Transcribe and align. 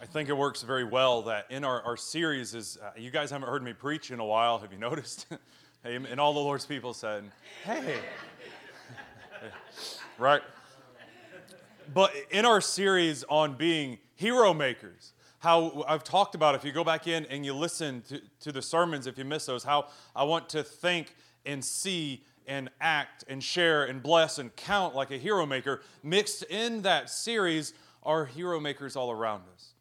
I 0.00 0.06
think 0.06 0.28
it 0.28 0.36
works 0.36 0.62
very 0.62 0.84
well 0.84 1.22
that 1.22 1.46
in 1.50 1.64
our, 1.64 1.82
our 1.82 1.96
series 1.96 2.54
is, 2.54 2.78
uh, 2.80 2.90
you 2.96 3.10
guys 3.10 3.32
haven't 3.32 3.48
heard 3.48 3.64
me 3.64 3.72
preach 3.72 4.12
in 4.12 4.20
a 4.20 4.24
while, 4.24 4.58
have 4.58 4.72
you 4.72 4.78
noticed? 4.78 5.26
and 5.84 6.20
all 6.20 6.32
the 6.32 6.38
Lord's 6.38 6.64
people 6.64 6.94
said, 6.94 7.24
hey. 7.64 7.96
right? 10.18 10.42
But 11.92 12.14
in 12.30 12.44
our 12.44 12.60
series 12.60 13.24
on 13.28 13.54
being 13.54 13.98
hero 14.14 14.54
makers, 14.54 15.14
how 15.40 15.84
I've 15.88 16.04
talked 16.04 16.36
about, 16.36 16.54
if 16.54 16.64
you 16.64 16.70
go 16.70 16.84
back 16.84 17.08
in 17.08 17.26
and 17.26 17.44
you 17.44 17.52
listen 17.52 18.02
to, 18.02 18.20
to 18.40 18.52
the 18.52 18.62
sermons, 18.62 19.08
if 19.08 19.18
you 19.18 19.24
miss 19.24 19.46
those, 19.46 19.64
how 19.64 19.88
I 20.14 20.22
want 20.22 20.48
to 20.50 20.62
think 20.62 21.16
and 21.44 21.64
see 21.64 22.22
and 22.46 22.70
act 22.80 23.24
and 23.26 23.42
share 23.42 23.84
and 23.84 24.00
bless 24.00 24.38
and 24.38 24.54
count 24.54 24.94
like 24.94 25.10
a 25.10 25.18
hero 25.18 25.44
maker. 25.44 25.82
Mixed 26.04 26.44
in 26.44 26.82
that 26.82 27.10
series 27.10 27.74
are 28.04 28.26
hero 28.26 28.60
makers 28.60 28.94
all 28.94 29.10
around 29.10 29.42
us. 29.54 29.74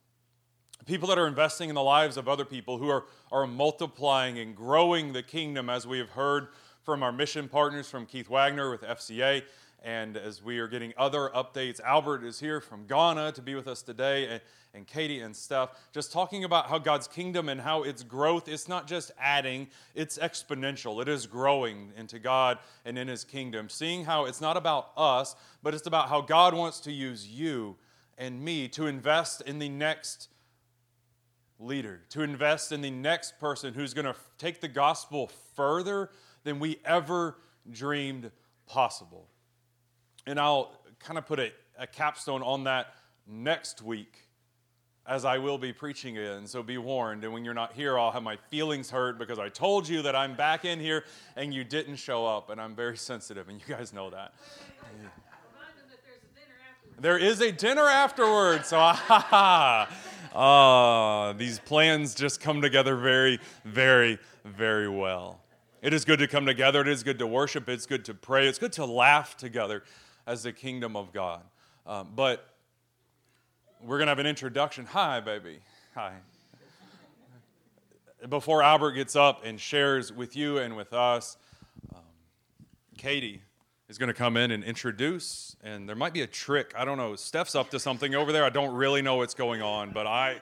People 0.88 1.10
that 1.10 1.20
are 1.20 1.28
investing 1.28 1.68
in 1.68 1.75
the 1.75 1.84
lives 1.84 2.16
of 2.16 2.30
other 2.30 2.46
people 2.46 2.78
who 2.78 2.88
are, 2.88 3.04
are 3.30 3.46
multiplying 3.46 4.39
and 4.39 4.56
growing 4.56 5.11
the 5.11 5.21
kingdom, 5.21 5.70
as 5.70 5.86
we 5.86 5.98
have 5.98 6.11
heard 6.11 6.48
from 6.82 7.04
our 7.04 7.11
mission 7.11 7.50
partners, 7.50 7.89
from 7.89 8.06
Keith 8.06 8.30
Wagner 8.30 8.71
with 8.71 8.84
FCA, 8.84 9.44
and 9.84 10.16
as 10.16 10.42
we 10.42 10.60
are 10.60 10.68
getting 10.70 10.94
other 10.97 11.30
updates, 11.36 11.82
Albert 11.82 12.24
is 12.24 12.39
here 12.39 12.61
from 12.61 12.88
Ghana 12.88 13.34
to 13.34 13.42
be 13.42 13.54
with 13.54 13.68
us 13.68 13.82
today, 13.82 14.28
and, 14.28 14.42
and 14.74 14.88
Katie 14.88 15.20
and 15.20 15.36
Steph, 15.36 15.71
just 15.92 16.14
talking 16.14 16.46
about 16.46 16.70
how 16.70 16.78
God's 16.78 17.10
kingdom 17.10 17.50
and 17.50 17.60
how 17.60 17.83
its 17.83 18.02
growth, 18.02 18.47
it's 18.47 18.69
not 18.69 18.88
just 18.88 19.11
adding, 19.19 19.68
it's 19.94 20.18
exponential. 20.18 21.02
It 21.02 21.10
is 21.10 21.25
growing 21.25 21.92
into 21.97 22.18
God 22.18 22.60
and 22.86 22.97
in 22.97 23.10
His 23.10 23.25
kingdom. 23.25 23.68
Seeing 23.68 24.06
how 24.06 24.24
it's 24.24 24.39
not 24.39 24.56
about 24.56 24.92
us, 24.96 25.36
but 25.61 25.74
it's 25.74 25.86
about 25.86 26.08
how 26.08 26.22
God 26.22 26.54
wants 26.54 26.80
to 26.82 26.94
use 26.94 27.28
you 27.28 27.75
and 28.18 28.42
me 28.42 28.69
to 28.69 28.88
invest 28.88 29.42
in 29.42 29.60
the 29.60 29.68
next 29.68 30.30
leader, 31.60 32.02
to 32.09 32.22
invest 32.22 32.72
in 32.72 32.81
the 32.81 32.92
next 32.92 33.39
person 33.39 33.73
who's 33.73 33.94
going 33.94 34.05
to 34.05 34.16
take 34.38 34.61
the 34.61 34.67
gospel 34.67 35.31
further 35.55 36.09
than 36.44 36.59
we 36.59 36.80
ever 36.86 37.38
dreamed 37.69 38.31
possible. 38.67 39.27
And 40.25 40.39
I'll 40.39 40.80
kind 41.00 41.17
of 41.17 41.25
put 41.25 41.39
a, 41.39 41.52
a 41.78 41.88
capstone 41.88 42.44
on 42.44 42.66
that 42.66 42.94
next 43.28 43.81
week 43.81 44.28
as 45.08 45.23
I 45.23 45.38
will 45.38 45.58
be 45.58 45.72
preaching 45.72 46.17
in. 46.17 46.45
So 46.47 46.61
be 46.61 46.78
warned. 46.78 47.23
And 47.23 47.31
when 47.31 47.45
you're 47.45 47.53
not 47.53 47.73
here, 47.73 47.97
I'll 47.97 48.11
have 48.11 48.23
my 48.23 48.35
feelings 48.50 48.89
hurt 48.89 49.17
because 49.17 49.39
I 49.39 49.47
told 49.47 49.88
you 49.88 50.02
that 50.02 50.16
I'm 50.16 50.35
back 50.35 50.66
in 50.66 50.80
here 50.80 51.05
and 51.38 51.53
you 51.53 51.63
didn't 51.63 51.95
show 51.95 52.25
up. 52.25 52.50
And 52.50 52.59
I'm 52.59 52.75
very 52.75 52.97
sensitive, 52.97 53.47
and 53.47 53.59
you 53.59 53.73
guys 53.73 53.94
know 53.94 54.09
that. 54.09 54.33
There 57.00 57.17
is 57.17 57.41
a 57.41 57.52
dinner 57.52 57.85
afterwards. 57.85 58.67
So, 58.78 58.78
ah, 58.80 59.88
ah, 60.38 61.33
these 61.33 61.59
plans 61.59 62.13
just 62.13 62.39
come 62.39 62.61
together 62.61 62.95
very, 62.95 63.39
very, 63.66 64.19
very 64.45 64.88
well. 64.88 65.41
It 65.81 65.94
is 65.94 66.05
good 66.05 66.19
to 66.19 66.27
come 66.27 66.45
together. 66.45 66.81
It 66.81 66.88
is 66.88 67.03
good 67.03 67.19
to 67.19 67.27
worship. 67.27 67.67
It's 67.67 67.85
good 67.85 68.05
to 68.05 68.13
pray. 68.13 68.47
It's 68.47 68.59
good 68.59 68.73
to 68.73 68.85
laugh 68.85 69.35
together 69.35 69.83
as 70.25 70.44
the 70.44 70.53
kingdom 70.53 70.95
of 70.95 71.11
God. 71.11 71.41
Um, 71.85 72.09
but 72.16 72.53
we're 73.81 73.97
going 73.97 74.07
to 74.07 74.11
have 74.11 74.19
an 74.19 74.27
introduction. 74.27 74.85
Hi, 74.88 75.19
baby. 75.19 75.59
Hi. 75.95 76.13
Before 78.29 78.63
Albert 78.63 78.94
gets 78.94 79.16
up 79.16 79.45
and 79.45 79.59
shares 79.59 80.11
with 80.11 80.35
you 80.35 80.57
and 80.57 80.75
with 80.75 80.94
us, 80.94 81.38
um, 81.94 82.01
Katie 82.97 83.41
is 83.89 83.97
going 83.97 84.07
to 84.07 84.13
come 84.13 84.38
in 84.38 84.52
and 84.52 84.63
introduce. 84.63 85.55
And 85.63 85.88
there 85.88 85.95
might 85.95 86.13
be 86.13 86.21
a 86.21 86.27
trick. 86.27 86.73
I 86.77 86.85
don't 86.85 86.97
know. 86.97 87.16
Steph's 87.16 87.55
up 87.55 87.69
to 87.71 87.80
something 87.80 88.16
over 88.16 88.31
there. 88.31 88.44
I 88.44 88.49
don't 88.49 88.73
really 88.73 89.02
know 89.02 89.16
what's 89.17 89.33
going 89.33 89.61
on, 89.61 89.91
but 89.91 90.07
I, 90.07 90.41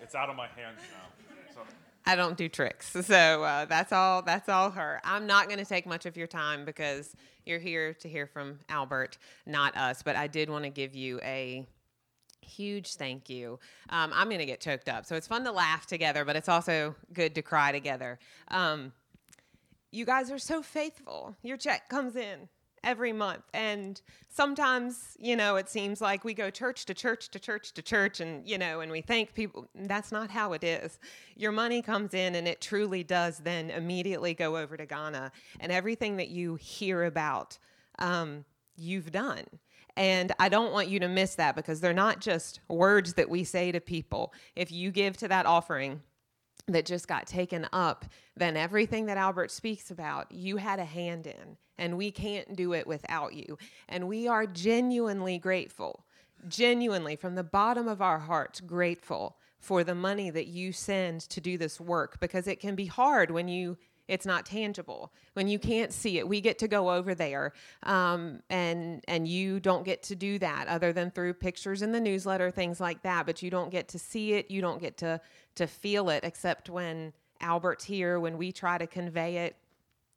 it's 0.00 0.14
out 0.14 0.30
of 0.30 0.36
my 0.36 0.46
hands 0.48 0.80
now. 0.92 1.34
So. 1.54 1.60
I 2.06 2.16
don't 2.16 2.36
do 2.36 2.48
tricks, 2.48 2.92
so 3.06 3.42
uh, 3.42 3.64
that's 3.66 3.92
all. 3.92 4.22
That's 4.22 4.48
all 4.48 4.70
her. 4.70 5.00
I'm 5.04 5.26
not 5.26 5.48
going 5.48 5.58
to 5.58 5.64
take 5.64 5.86
much 5.86 6.06
of 6.06 6.16
your 6.16 6.26
time 6.26 6.64
because 6.64 7.14
you're 7.44 7.58
here 7.58 7.94
to 7.94 8.08
hear 8.08 8.26
from 8.26 8.60
Albert, 8.68 9.18
not 9.44 9.76
us. 9.76 10.02
But 10.02 10.16
I 10.16 10.26
did 10.26 10.48
want 10.48 10.64
to 10.64 10.70
give 10.70 10.94
you 10.94 11.20
a 11.22 11.66
huge 12.40 12.94
thank 12.94 13.28
you. 13.28 13.58
Um, 13.90 14.12
I'm 14.14 14.28
going 14.28 14.38
to 14.38 14.46
get 14.46 14.60
choked 14.60 14.88
up, 14.88 15.04
so 15.04 15.16
it's 15.16 15.26
fun 15.26 15.44
to 15.44 15.52
laugh 15.52 15.86
together, 15.86 16.24
but 16.24 16.36
it's 16.36 16.48
also 16.48 16.94
good 17.12 17.34
to 17.34 17.42
cry 17.42 17.72
together. 17.72 18.18
Um, 18.48 18.92
you 19.90 20.04
guys 20.04 20.30
are 20.30 20.38
so 20.38 20.62
faithful. 20.62 21.34
Your 21.42 21.56
check 21.56 21.88
comes 21.88 22.16
in 22.16 22.48
every 22.86 23.12
month. 23.12 23.42
And 23.52 24.00
sometimes, 24.30 25.16
you 25.18 25.36
know, 25.36 25.56
it 25.56 25.68
seems 25.68 26.00
like 26.00 26.24
we 26.24 26.32
go 26.32 26.48
church 26.48 26.86
to 26.86 26.94
church 26.94 27.28
to 27.30 27.38
church 27.38 27.72
to 27.74 27.82
church 27.82 28.20
and, 28.20 28.48
you 28.48 28.56
know, 28.56 28.80
and 28.80 28.90
we 28.90 29.02
thank 29.02 29.34
people. 29.34 29.66
That's 29.74 30.12
not 30.12 30.30
how 30.30 30.52
it 30.52 30.64
is. 30.64 30.98
Your 31.36 31.52
money 31.52 31.82
comes 31.82 32.14
in 32.14 32.36
and 32.36 32.46
it 32.46 32.60
truly 32.60 33.02
does 33.02 33.38
then 33.38 33.70
immediately 33.70 34.32
go 34.32 34.56
over 34.56 34.76
to 34.76 34.86
Ghana. 34.86 35.32
And 35.60 35.72
everything 35.72 36.16
that 36.16 36.28
you 36.28 36.54
hear 36.54 37.04
about, 37.04 37.58
um, 37.98 38.44
you've 38.76 39.10
done. 39.10 39.44
And 39.96 40.32
I 40.38 40.48
don't 40.48 40.72
want 40.72 40.88
you 40.88 41.00
to 41.00 41.08
miss 41.08 41.34
that 41.36 41.56
because 41.56 41.80
they're 41.80 41.92
not 41.92 42.20
just 42.20 42.60
words 42.68 43.14
that 43.14 43.28
we 43.28 43.42
say 43.44 43.72
to 43.72 43.80
people. 43.80 44.32
If 44.54 44.70
you 44.70 44.90
give 44.92 45.16
to 45.18 45.28
that 45.28 45.46
offering, 45.46 46.02
that 46.68 46.84
just 46.86 47.06
got 47.06 47.26
taken 47.26 47.66
up, 47.72 48.04
then 48.36 48.56
everything 48.56 49.06
that 49.06 49.16
Albert 49.16 49.50
speaks 49.50 49.90
about, 49.90 50.30
you 50.32 50.56
had 50.56 50.78
a 50.78 50.84
hand 50.84 51.26
in 51.26 51.56
and 51.78 51.96
we 51.96 52.10
can't 52.10 52.56
do 52.56 52.72
it 52.72 52.86
without 52.86 53.34
you. 53.34 53.58
And 53.88 54.08
we 54.08 54.26
are 54.26 54.46
genuinely 54.46 55.38
grateful, 55.38 56.04
genuinely 56.48 57.16
from 57.16 57.34
the 57.34 57.44
bottom 57.44 57.86
of 57.86 58.02
our 58.02 58.18
hearts, 58.18 58.60
grateful 58.60 59.36
for 59.60 59.84
the 59.84 59.94
money 59.94 60.30
that 60.30 60.46
you 60.46 60.72
send 60.72 61.20
to 61.20 61.40
do 61.40 61.58
this 61.58 61.80
work 61.80 62.20
because 62.20 62.46
it 62.46 62.60
can 62.60 62.74
be 62.74 62.86
hard 62.86 63.30
when 63.30 63.48
you 63.48 63.76
it's 64.08 64.26
not 64.26 64.46
tangible 64.46 65.12
when 65.34 65.48
you 65.48 65.58
can't 65.58 65.92
see 65.92 66.18
it 66.18 66.28
we 66.28 66.40
get 66.40 66.58
to 66.58 66.68
go 66.68 66.90
over 66.90 67.14
there 67.14 67.52
um, 67.84 68.40
and 68.50 69.04
and 69.08 69.26
you 69.26 69.60
don't 69.60 69.84
get 69.84 70.02
to 70.02 70.14
do 70.14 70.38
that 70.38 70.68
other 70.68 70.92
than 70.92 71.10
through 71.10 71.34
pictures 71.34 71.82
in 71.82 71.92
the 71.92 72.00
newsletter 72.00 72.50
things 72.50 72.80
like 72.80 73.02
that 73.02 73.26
but 73.26 73.42
you 73.42 73.50
don't 73.50 73.70
get 73.70 73.88
to 73.88 73.98
see 73.98 74.34
it 74.34 74.50
you 74.50 74.60
don't 74.60 74.80
get 74.80 74.96
to 74.96 75.20
to 75.54 75.66
feel 75.66 76.08
it 76.08 76.24
except 76.24 76.70
when 76.70 77.12
albert's 77.40 77.84
here 77.84 78.18
when 78.18 78.38
we 78.38 78.52
try 78.52 78.78
to 78.78 78.86
convey 78.86 79.38
it 79.38 79.56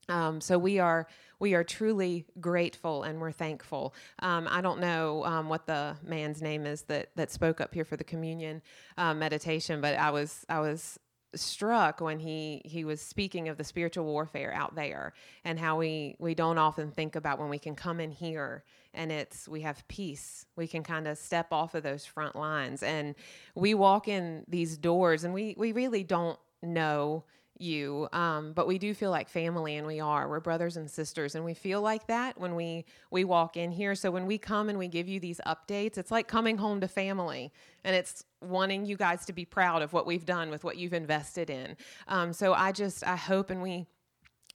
um, 0.09 0.41
so 0.41 0.57
we 0.57 0.79
are 0.79 1.07
we 1.39 1.53
are 1.53 1.63
truly 1.63 2.25
grateful 2.41 3.03
and 3.03 3.21
we're 3.21 3.31
thankful. 3.31 3.93
Um, 4.19 4.47
I 4.49 4.59
don't 4.61 4.79
know 4.79 5.23
um, 5.23 5.47
what 5.47 5.67
the 5.67 5.95
man's 6.03 6.41
name 6.41 6.65
is 6.65 6.81
that 6.83 7.09
that 7.15 7.31
spoke 7.31 7.61
up 7.61 7.73
here 7.73 7.85
for 7.85 7.95
the 7.95 8.03
communion 8.03 8.61
uh, 8.97 9.13
meditation, 9.13 9.79
but 9.81 9.95
I 9.95 10.11
was 10.11 10.45
I 10.49 10.59
was 10.59 10.99
struck 11.35 12.01
when 12.01 12.19
he 12.19 12.61
he 12.65 12.83
was 12.83 13.01
speaking 13.01 13.49
of 13.49 13.57
the 13.57 13.63
spiritual 13.63 14.05
warfare 14.05 14.51
out 14.53 14.75
there 14.75 15.13
and 15.45 15.59
how 15.59 15.77
we 15.77 16.15
we 16.19 16.33
don't 16.33 16.57
often 16.57 16.91
think 16.91 17.15
about 17.15 17.39
when 17.39 17.49
we 17.49 17.59
can 17.59 17.75
come 17.75 17.99
in 17.99 18.11
here 18.11 18.63
and 18.93 19.11
it's 19.11 19.47
we 19.47 19.61
have 19.61 19.87
peace. 19.87 20.45
We 20.55 20.67
can 20.67 20.83
kind 20.83 21.07
of 21.07 21.17
step 21.17 21.47
off 21.51 21.75
of 21.75 21.83
those 21.83 22.05
front 22.05 22.35
lines. 22.35 22.83
And 22.83 23.15
we 23.55 23.73
walk 23.73 24.07
in 24.07 24.43
these 24.47 24.77
doors 24.77 25.23
and 25.23 25.33
we 25.33 25.55
we 25.57 25.71
really 25.71 26.03
don't 26.03 26.39
know 26.61 27.23
you 27.61 28.07
um, 28.13 28.53
but 28.53 28.67
we 28.67 28.77
do 28.77 28.93
feel 28.93 29.11
like 29.11 29.29
family 29.29 29.75
and 29.75 29.85
we 29.85 29.99
are. 29.99 30.27
We're 30.27 30.39
brothers 30.39 30.77
and 30.77 30.89
sisters 30.89 31.35
and 31.35 31.43
we 31.43 31.53
feel 31.53 31.81
like 31.81 32.07
that 32.07 32.39
when 32.39 32.55
we 32.55 32.85
we 33.11 33.23
walk 33.23 33.57
in 33.57 33.71
here. 33.71 33.95
So 33.95 34.11
when 34.11 34.25
we 34.25 34.37
come 34.37 34.69
and 34.69 34.79
we 34.79 34.87
give 34.87 35.07
you 35.07 35.19
these 35.19 35.41
updates 35.45 35.97
it's 35.97 36.11
like 36.11 36.27
coming 36.27 36.57
home 36.57 36.81
to 36.81 36.87
family 36.87 37.51
and 37.83 37.95
it's 37.95 38.23
wanting 38.41 38.85
you 38.85 38.97
guys 38.97 39.25
to 39.25 39.33
be 39.33 39.45
proud 39.45 39.81
of 39.81 39.93
what 39.93 40.05
we've 40.05 40.25
done 40.25 40.49
with 40.49 40.63
what 40.63 40.77
you've 40.77 40.93
invested 40.93 41.49
in. 41.49 41.75
Um, 42.07 42.33
so 42.33 42.53
i 42.53 42.71
just 42.71 43.05
i 43.05 43.15
hope 43.15 43.49
and 43.49 43.61
we 43.61 43.85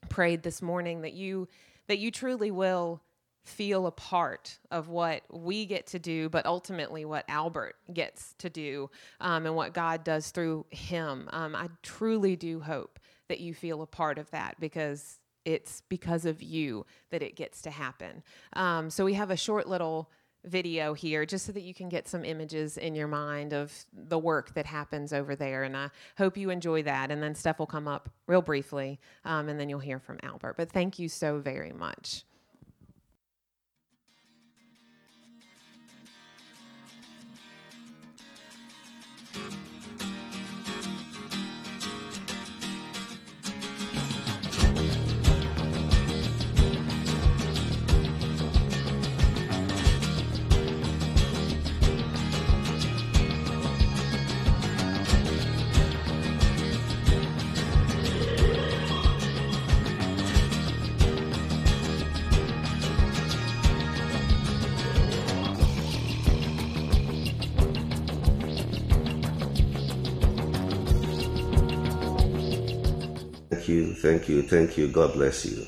prayed 0.08 0.42
this 0.42 0.62
morning 0.62 1.02
that 1.02 1.12
you 1.12 1.48
that 1.86 1.98
you 1.98 2.10
truly 2.10 2.50
will 2.50 3.02
feel 3.44 3.86
a 3.86 3.90
part 3.90 4.58
of 4.70 4.88
what 4.88 5.22
we 5.30 5.66
get 5.66 5.86
to 5.88 5.98
do, 5.98 6.28
but 6.28 6.46
ultimately 6.46 7.04
what 7.04 7.24
Albert 7.28 7.76
gets 7.92 8.34
to 8.38 8.48
do 8.48 8.90
um, 9.20 9.46
and 9.46 9.54
what 9.54 9.74
God 9.74 10.02
does 10.02 10.30
through 10.30 10.64
him. 10.70 11.28
Um, 11.32 11.54
I 11.54 11.68
truly 11.82 12.36
do 12.36 12.60
hope 12.60 12.98
that 13.28 13.40
you 13.40 13.54
feel 13.54 13.82
a 13.82 13.86
part 13.86 14.18
of 14.18 14.30
that 14.30 14.56
because 14.60 15.20
it's 15.44 15.82
because 15.90 16.24
of 16.24 16.42
you 16.42 16.86
that 17.10 17.22
it 17.22 17.36
gets 17.36 17.60
to 17.62 17.70
happen. 17.70 18.22
Um, 18.54 18.88
so 18.88 19.04
we 19.04 19.14
have 19.14 19.30
a 19.30 19.36
short 19.36 19.68
little 19.68 20.10
video 20.44 20.94
here 20.94 21.24
just 21.24 21.46
so 21.46 21.52
that 21.52 21.62
you 21.62 21.74
can 21.74 21.88
get 21.88 22.08
some 22.08 22.24
images 22.24 22.76
in 22.76 22.94
your 22.94 23.08
mind 23.08 23.52
of 23.52 23.72
the 23.92 24.18
work 24.18 24.54
that 24.54 24.66
happens 24.66 25.12
over 25.12 25.36
there. 25.36 25.64
And 25.64 25.76
I 25.76 25.90
hope 26.16 26.36
you 26.36 26.50
enjoy 26.50 26.82
that. 26.84 27.10
And 27.10 27.22
then 27.22 27.34
Steph 27.34 27.58
will 27.58 27.66
come 27.66 27.88
up 27.88 28.10
real 28.26 28.42
briefly 28.42 29.00
um, 29.24 29.48
and 29.48 29.58
then 29.58 29.68
you'll 29.68 29.78
hear 29.80 29.98
from 29.98 30.18
Albert. 30.22 30.56
But 30.56 30.70
thank 30.70 30.98
you 30.98 31.08
so 31.08 31.38
very 31.38 31.72
much. 31.72 32.24
You, 73.74 73.92
thank 73.94 74.28
you, 74.28 74.42
thank 74.42 74.78
you. 74.78 74.88
God 74.88 75.12
bless 75.12 75.44
you. 75.44 75.66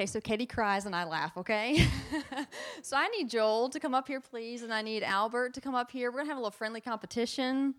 Okay, 0.00 0.06
so 0.06 0.18
Katie 0.18 0.46
cries 0.46 0.86
and 0.86 0.96
I 0.96 1.04
laugh, 1.04 1.36
okay? 1.36 1.86
so 2.82 2.96
I 2.96 3.08
need 3.08 3.28
Joel 3.28 3.68
to 3.68 3.78
come 3.78 3.94
up 3.94 4.08
here, 4.08 4.18
please, 4.18 4.62
and 4.62 4.72
I 4.72 4.80
need 4.80 5.02
Albert 5.02 5.52
to 5.52 5.60
come 5.60 5.74
up 5.74 5.90
here. 5.90 6.10
We're 6.10 6.20
gonna 6.20 6.30
have 6.30 6.38
a 6.38 6.40
little 6.40 6.50
friendly 6.50 6.80
competition. 6.80 7.74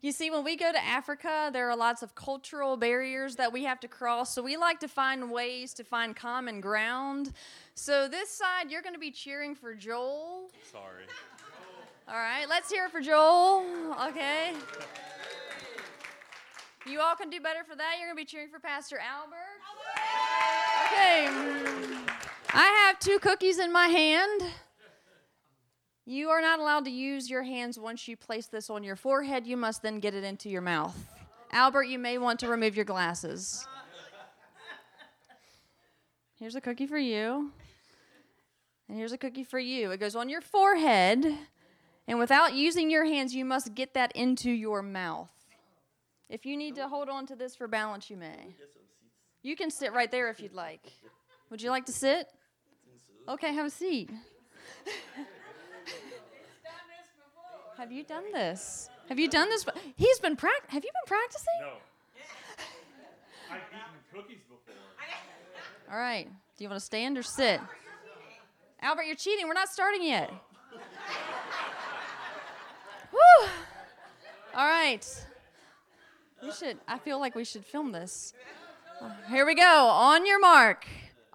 You 0.00 0.12
see, 0.12 0.30
when 0.30 0.44
we 0.44 0.54
go 0.54 0.70
to 0.70 0.78
Africa, 0.78 1.50
there 1.52 1.68
are 1.68 1.76
lots 1.76 2.04
of 2.04 2.14
cultural 2.14 2.76
barriers 2.76 3.34
that 3.34 3.52
we 3.52 3.64
have 3.64 3.80
to 3.80 3.88
cross, 3.88 4.32
so 4.32 4.44
we 4.44 4.56
like 4.56 4.78
to 4.78 4.86
find 4.86 5.28
ways 5.28 5.74
to 5.74 5.82
find 5.82 6.14
common 6.14 6.60
ground. 6.60 7.32
So 7.74 8.06
this 8.06 8.30
side, 8.30 8.70
you're 8.70 8.82
gonna 8.82 8.96
be 8.96 9.10
cheering 9.10 9.56
for 9.56 9.74
Joel. 9.74 10.52
Sorry. 10.70 11.02
All 12.06 12.14
right, 12.14 12.48
let's 12.48 12.70
hear 12.70 12.84
it 12.84 12.92
for 12.92 13.00
Joel, 13.00 13.64
okay? 14.10 14.52
You 16.88 17.00
all 17.00 17.16
can 17.16 17.28
do 17.28 17.40
better 17.40 17.64
for 17.64 17.74
that. 17.74 17.96
You're 17.98 18.06
gonna 18.06 18.14
be 18.14 18.24
cheering 18.24 18.50
for 18.50 18.60
Pastor 18.60 19.00
Albert. 19.00 19.95
Okay. 20.86 21.28
I 22.54 22.86
have 22.86 22.98
two 22.98 23.18
cookies 23.18 23.58
in 23.58 23.72
my 23.72 23.88
hand. 23.88 24.42
You 26.04 26.28
are 26.28 26.40
not 26.40 26.60
allowed 26.60 26.84
to 26.84 26.90
use 26.90 27.28
your 27.28 27.42
hands 27.42 27.78
once 27.78 28.06
you 28.06 28.16
place 28.16 28.46
this 28.46 28.70
on 28.70 28.84
your 28.84 28.96
forehead. 28.96 29.46
You 29.46 29.56
must 29.56 29.82
then 29.82 29.98
get 29.98 30.14
it 30.14 30.22
into 30.22 30.48
your 30.48 30.62
mouth. 30.62 30.96
Albert, 31.50 31.84
you 31.84 31.98
may 31.98 32.18
want 32.18 32.38
to 32.40 32.48
remove 32.48 32.76
your 32.76 32.84
glasses. 32.84 33.66
Here's 36.38 36.54
a 36.54 36.60
cookie 36.60 36.86
for 36.86 36.98
you. 36.98 37.50
And 38.88 38.96
here's 38.96 39.12
a 39.12 39.18
cookie 39.18 39.42
for 39.42 39.58
you. 39.58 39.90
It 39.90 39.98
goes 39.98 40.14
on 40.14 40.28
your 40.28 40.40
forehead. 40.40 41.26
And 42.06 42.18
without 42.20 42.54
using 42.54 42.88
your 42.88 43.04
hands, 43.04 43.34
you 43.34 43.44
must 43.44 43.74
get 43.74 43.94
that 43.94 44.12
into 44.14 44.50
your 44.50 44.82
mouth. 44.82 45.30
If 46.28 46.46
you 46.46 46.56
need 46.56 46.76
to 46.76 46.88
hold 46.88 47.08
on 47.08 47.26
to 47.26 47.36
this 47.36 47.56
for 47.56 47.66
balance, 47.66 48.10
you 48.10 48.16
may. 48.16 48.54
You 49.46 49.54
can 49.54 49.70
sit 49.70 49.92
right 49.92 50.10
there 50.10 50.28
if 50.28 50.40
you'd 50.40 50.54
like. 50.54 50.80
Would 51.50 51.62
you 51.62 51.70
like 51.70 51.86
to 51.86 51.92
sit? 51.92 52.26
Okay, 53.28 53.54
have 53.54 53.66
a 53.66 53.70
seat. 53.70 54.10
have 57.78 57.92
you 57.92 58.02
done 58.02 58.24
this? 58.32 58.90
Have 59.08 59.20
you 59.20 59.28
done 59.28 59.48
this? 59.48 59.64
He's 59.94 60.18
been 60.18 60.34
prac- 60.34 60.68
Have 60.70 60.82
you 60.82 60.90
been 60.90 61.06
practicing? 61.06 61.46
No. 61.60 61.74
I've 63.48 63.60
eaten 63.70 64.00
cookies 64.12 64.42
before. 64.48 64.74
All 65.92 65.96
right. 65.96 66.28
Do 66.58 66.64
you 66.64 66.68
want 66.68 66.80
to 66.80 66.84
stand 66.84 67.16
or 67.16 67.22
sit? 67.22 67.60
Albert, 68.82 69.04
you're 69.04 69.14
cheating. 69.14 69.46
We're 69.46 69.54
not 69.54 69.68
starting 69.68 70.02
yet. 70.02 70.28
Woo! 73.12 73.48
All 74.56 74.66
right. 74.66 75.06
We 76.42 76.50
should. 76.50 76.78
I 76.88 76.98
feel 76.98 77.20
like 77.20 77.36
we 77.36 77.44
should 77.44 77.64
film 77.64 77.92
this. 77.92 78.34
Here 79.28 79.44
we 79.46 79.54
go. 79.54 79.88
On 79.88 80.26
your 80.26 80.40
mark. 80.40 80.86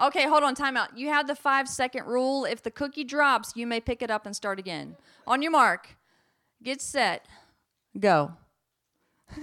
Okay, 0.01 0.27
hold 0.27 0.43
on. 0.43 0.55
Time 0.55 0.77
out. 0.77 0.97
You 0.97 1.09
have 1.09 1.27
the 1.27 1.35
five 1.35 1.67
second 1.67 2.05
rule. 2.05 2.45
If 2.45 2.63
the 2.63 2.71
cookie 2.71 3.03
drops, 3.03 3.53
you 3.55 3.67
may 3.67 3.79
pick 3.79 4.01
it 4.01 4.09
up 4.09 4.25
and 4.25 4.35
start 4.35 4.59
again. 4.59 4.95
On 5.27 5.41
your 5.41 5.51
mark. 5.51 5.95
Get 6.63 6.81
set. 6.81 7.25
Go. 7.99 8.33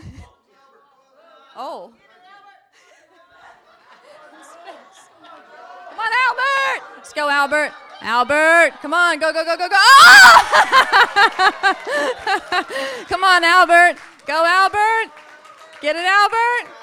oh. 1.56 1.92
Come 5.90 5.98
on, 6.00 6.12
Albert. 6.28 6.84
Let's 6.96 7.12
go, 7.12 7.28
Albert. 7.28 7.72
Albert, 8.00 8.74
come 8.80 8.94
on, 8.94 9.18
go, 9.18 9.32
go, 9.32 9.44
go, 9.44 9.56
go, 9.56 9.68
go. 9.68 9.74
Ah! 9.74 10.44
come 13.08 13.24
on, 13.24 13.42
Albert. 13.42 13.96
Go, 14.24 14.44
Albert. 14.46 15.12
Get 15.80 15.96
it, 15.96 16.04
Albert. 16.04 16.77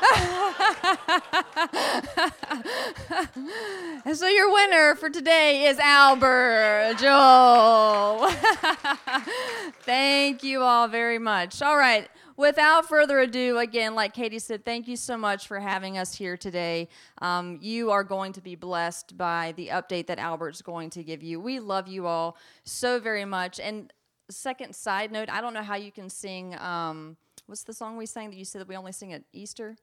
and 4.04 4.16
so 4.16 4.28
your 4.28 4.52
winner 4.52 4.94
for 4.94 5.10
today 5.10 5.66
is 5.66 5.78
Albert 5.78 6.96
Joel. 6.98 8.28
thank 9.82 10.42
you 10.42 10.62
all 10.62 10.88
very 10.88 11.18
much. 11.18 11.60
All 11.62 11.76
right. 11.76 12.08
Without 12.36 12.88
further 12.88 13.20
ado, 13.20 13.58
again, 13.58 13.94
like 13.94 14.14
Katie 14.14 14.38
said, 14.38 14.64
thank 14.64 14.88
you 14.88 14.96
so 14.96 15.18
much 15.18 15.46
for 15.46 15.60
having 15.60 15.98
us 15.98 16.14
here 16.14 16.38
today. 16.38 16.88
Um, 17.20 17.58
you 17.60 17.90
are 17.90 18.02
going 18.02 18.32
to 18.32 18.40
be 18.40 18.54
blessed 18.54 19.18
by 19.18 19.52
the 19.56 19.68
update 19.68 20.06
that 20.06 20.18
Albert's 20.18 20.62
going 20.62 20.88
to 20.90 21.04
give 21.04 21.22
you. 21.22 21.38
We 21.38 21.60
love 21.60 21.86
you 21.86 22.06
all 22.06 22.38
so 22.64 22.98
very 22.98 23.26
much. 23.26 23.60
And 23.60 23.92
second 24.30 24.74
side 24.74 25.12
note, 25.12 25.28
I 25.28 25.42
don't 25.42 25.52
know 25.52 25.62
how 25.62 25.76
you 25.76 25.92
can 25.92 26.08
sing. 26.08 26.58
Um, 26.58 27.18
what's 27.46 27.64
the 27.64 27.74
song 27.74 27.98
we 27.98 28.06
sang 28.06 28.30
that 28.30 28.36
you 28.36 28.46
said 28.46 28.62
that 28.62 28.68
we 28.68 28.76
only 28.76 28.92
sing 28.92 29.12
at 29.12 29.22
Easter? 29.34 29.76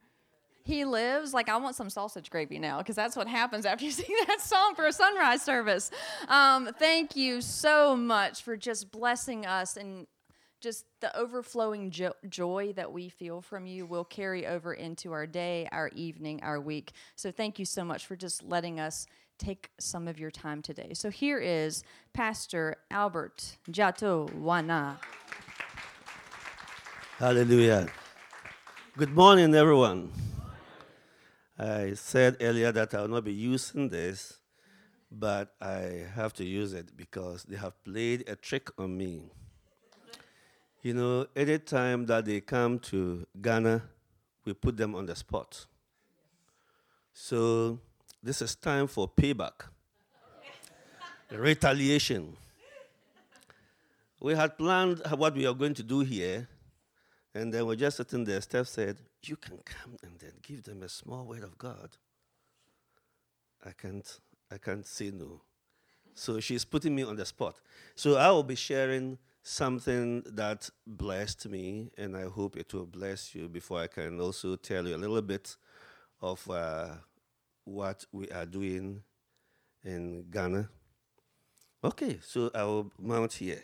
He 0.68 0.84
lives. 0.84 1.34
Like, 1.34 1.48
I 1.48 1.56
want 1.56 1.78
some 1.78 1.90
sausage 1.90 2.30
gravy 2.30 2.60
now 2.60 2.80
because 2.80 2.98
that's 2.98 3.16
what 3.16 3.26
happens 3.26 3.66
after 3.66 3.86
you 3.86 3.92
sing 4.02 4.14
that 4.28 4.42
song 4.42 4.76
for 4.76 4.86
a 4.86 4.92
sunrise 4.92 5.42
service. 5.42 5.92
Um, 6.28 6.72
thank 6.78 7.16
you 7.16 7.40
so 7.40 7.96
much 7.96 8.44
for 8.44 8.58
just 8.58 8.92
blessing 8.92 9.46
us 9.46 9.78
and 9.78 10.08
just 10.60 10.84
the 11.00 11.16
overflowing 11.18 11.90
jo- 11.90 12.16
joy 12.28 12.74
that 12.76 12.92
we 12.92 13.08
feel 13.08 13.40
from 13.40 13.66
you 13.66 13.86
will 13.86 14.04
carry 14.04 14.46
over 14.46 14.74
into 14.74 15.14
our 15.14 15.26
day, 15.26 15.70
our 15.72 15.88
evening, 15.96 16.42
our 16.44 16.60
week. 16.60 16.92
So, 17.16 17.32
thank 17.32 17.60
you 17.60 17.66
so 17.66 17.86
much 17.86 18.06
for 18.06 18.18
just 18.18 18.44
letting 18.44 18.78
us 18.78 19.08
take 19.40 19.70
some 19.80 20.06
of 20.06 20.20
your 20.20 20.32
time 20.32 20.62
today. 20.62 20.94
So, 20.94 21.10
here 21.10 21.40
is 21.40 21.86
Pastor 22.12 22.76
Albert 22.92 23.56
Jato 23.72 24.28
Wana. 24.38 24.98
Hallelujah. 27.20 27.88
Good 28.98 29.16
morning, 29.16 29.56
everyone. 29.56 30.12
I 31.60 31.94
said 31.94 32.38
earlier 32.40 32.72
that 32.72 32.94
I 32.94 33.02
will 33.02 33.08
not 33.08 33.24
be 33.24 33.34
using 33.34 33.90
this, 33.90 34.40
but 35.12 35.56
I 35.60 36.06
have 36.14 36.34
to 36.34 36.46
use 36.46 36.74
it 36.74 36.96
because 36.96 37.44
they 37.44 37.56
have 37.56 37.84
played 37.84 38.30
a 38.30 38.36
trick 38.36 38.70
on 38.78 38.96
me. 38.96 39.32
You 40.84 40.94
know, 40.94 41.26
any 41.36 41.58
time 41.58 42.06
that 42.06 42.26
they 42.26 42.42
come 42.42 42.78
to 42.80 43.26
Ghana, 43.42 43.82
we 44.46 44.54
put 44.54 44.78
them 44.78 44.94
on 44.94 45.08
the 45.08 45.16
spot. 45.16 45.66
So 47.12 47.80
this 48.22 48.44
is 48.44 48.54
time 48.56 48.86
for 48.86 49.10
payback, 49.10 49.66
retaliation. 51.32 52.38
We 54.22 54.36
had 54.36 54.58
planned 54.58 55.02
what 55.16 55.34
we 55.34 55.48
are 55.48 55.54
going 55.56 55.74
to 55.74 55.84
do 55.84 56.02
here, 56.02 56.48
and 57.34 57.52
then 57.52 57.66
we're 57.66 57.76
just 57.76 57.98
sitting 57.98 58.24
there. 58.24 58.42
Steph 58.42 58.68
said, 58.68 58.98
You 59.28 59.36
can 59.36 59.58
come 59.66 59.98
and 60.04 60.18
then 60.20 60.34
give 60.42 60.64
them 60.64 60.84
a 60.84 60.90
small 60.90 61.26
word 61.26 61.44
of 61.44 61.58
God. 61.58 61.98
I 63.66 63.72
can't, 63.72 64.20
I 64.52 64.58
can't 64.58 64.86
say 64.86 65.12
no. 65.12 65.42
So 66.14 66.40
she's 66.40 66.66
putting 66.66 66.96
me 66.96 67.04
on 67.04 67.16
the 67.16 67.26
spot. 67.26 67.56
So 67.96 68.16
I 68.16 68.32
will 68.32 68.44
be 68.44 68.56
sharing 68.56 69.18
something 69.44 70.24
that 70.28 70.70
blessed 70.86 71.50
me, 71.50 71.92
and 71.98 72.16
I 72.16 72.24
hope 72.24 72.58
it 72.58 72.74
will 72.74 72.86
bless 72.86 73.36
you 73.36 73.50
before 73.50 73.82
I 73.82 73.88
can 73.88 74.20
also 74.20 74.56
tell 74.56 74.88
you 74.88 74.96
a 74.96 74.98
little 74.98 75.22
bit 75.22 75.56
of 76.22 76.50
uh, 76.50 76.96
what 77.66 78.06
we 78.12 78.30
are 78.30 78.46
doing 78.46 79.04
in 79.84 80.26
Ghana. 80.32 80.70
Okay, 81.84 82.20
so 82.22 82.50
I 82.56 82.64
will 82.64 82.92
mount 83.00 83.34
here. 83.34 83.64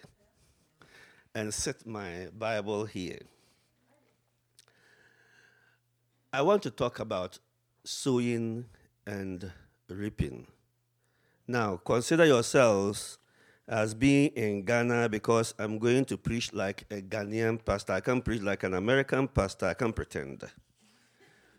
and 1.36 1.54
set 1.54 1.86
my 1.86 2.28
Bible 2.38 2.86
here. 2.86 3.20
I 6.36 6.42
want 6.42 6.64
to 6.64 6.72
talk 6.72 7.00
about 7.00 7.38
sowing 7.84 8.66
and 9.06 9.52
reaping. 9.88 10.48
Now, 11.48 11.78
consider 11.78 12.26
yourselves 12.26 13.20
as 13.68 13.94
being 13.94 14.32
in 14.32 14.66
Ghana 14.66 15.10
because 15.10 15.54
I'm 15.60 15.78
going 15.78 16.06
to 16.06 16.18
preach 16.18 16.52
like 16.52 16.86
a 16.90 17.04
Ghanaian 17.04 17.64
pastor. 17.64 17.94
I 17.94 18.02
can't 18.02 18.26
preach 18.26 18.42
like 18.42 18.64
an 18.64 18.74
American 18.74 19.28
pastor. 19.28 19.68
I 19.68 19.76
can't 19.76 19.96
pretend. 19.96 20.44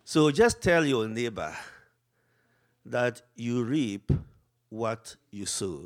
So 0.04 0.33
just 0.33 0.61
tell 0.61 0.85
your 0.85 1.07
neighbor 1.07 1.57
that 2.85 3.23
you 3.37 3.62
reap 3.62 4.11
what 4.71 5.14
you 5.31 5.47
sow. 5.47 5.83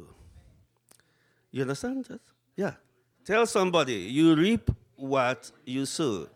You 1.50 1.61
understand 1.61 2.07
that? 2.07 2.23
Yeah. 2.57 2.73
Tell 3.26 3.45
somebody 3.45 3.97
you 3.97 4.35
reap 4.35 4.71
what 4.97 5.52
you 5.66 5.85
sow. 5.85 6.28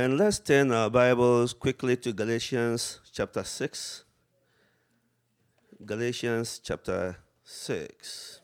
And 0.00 0.16
let's 0.16 0.38
turn 0.38 0.70
our 0.70 0.88
Bibles 0.88 1.52
quickly 1.52 1.96
to 1.96 2.12
Galatians 2.12 3.00
chapter 3.12 3.42
6. 3.42 4.04
Galatians 5.84 6.60
chapter 6.62 7.16
6. 7.42 8.40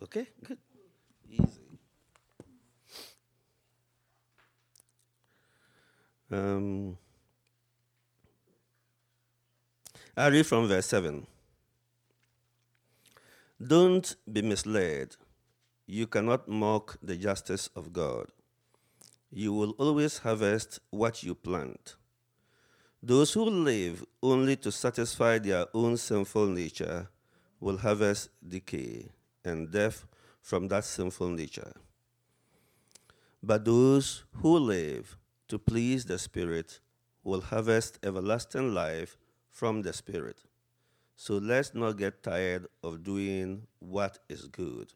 Okay, 0.00 0.28
good. 0.44 0.58
Easy. 1.28 1.80
Um, 6.30 6.96
I 10.16 10.28
read 10.28 10.46
from 10.46 10.68
verse 10.68 10.86
7. 10.86 11.26
Don't 13.60 14.14
be 14.32 14.42
misled. 14.42 15.16
You 15.86 16.06
cannot 16.06 16.48
mock 16.48 16.96
the 17.02 17.14
justice 17.16 17.68
of 17.76 17.92
God. 17.92 18.28
You 19.30 19.52
will 19.52 19.72
always 19.72 20.18
harvest 20.18 20.80
what 20.88 21.22
you 21.22 21.34
plant. 21.34 21.96
Those 23.02 23.34
who 23.34 23.44
live 23.44 24.02
only 24.22 24.56
to 24.56 24.72
satisfy 24.72 25.38
their 25.38 25.66
own 25.74 25.98
sinful 25.98 26.46
nature 26.46 27.10
will 27.60 27.76
harvest 27.76 28.30
decay 28.46 29.10
and 29.44 29.70
death 29.70 30.06
from 30.40 30.68
that 30.68 30.84
sinful 30.84 31.28
nature. 31.28 31.74
But 33.42 33.66
those 33.66 34.24
who 34.36 34.58
live 34.58 35.18
to 35.48 35.58
please 35.58 36.06
the 36.06 36.18
Spirit 36.18 36.80
will 37.22 37.42
harvest 37.42 37.98
everlasting 38.02 38.72
life 38.72 39.18
from 39.50 39.82
the 39.82 39.92
Spirit. 39.92 40.38
So 41.14 41.34
let's 41.34 41.74
not 41.74 41.98
get 41.98 42.22
tired 42.22 42.68
of 42.82 43.02
doing 43.02 43.66
what 43.80 44.18
is 44.30 44.46
good. 44.46 44.94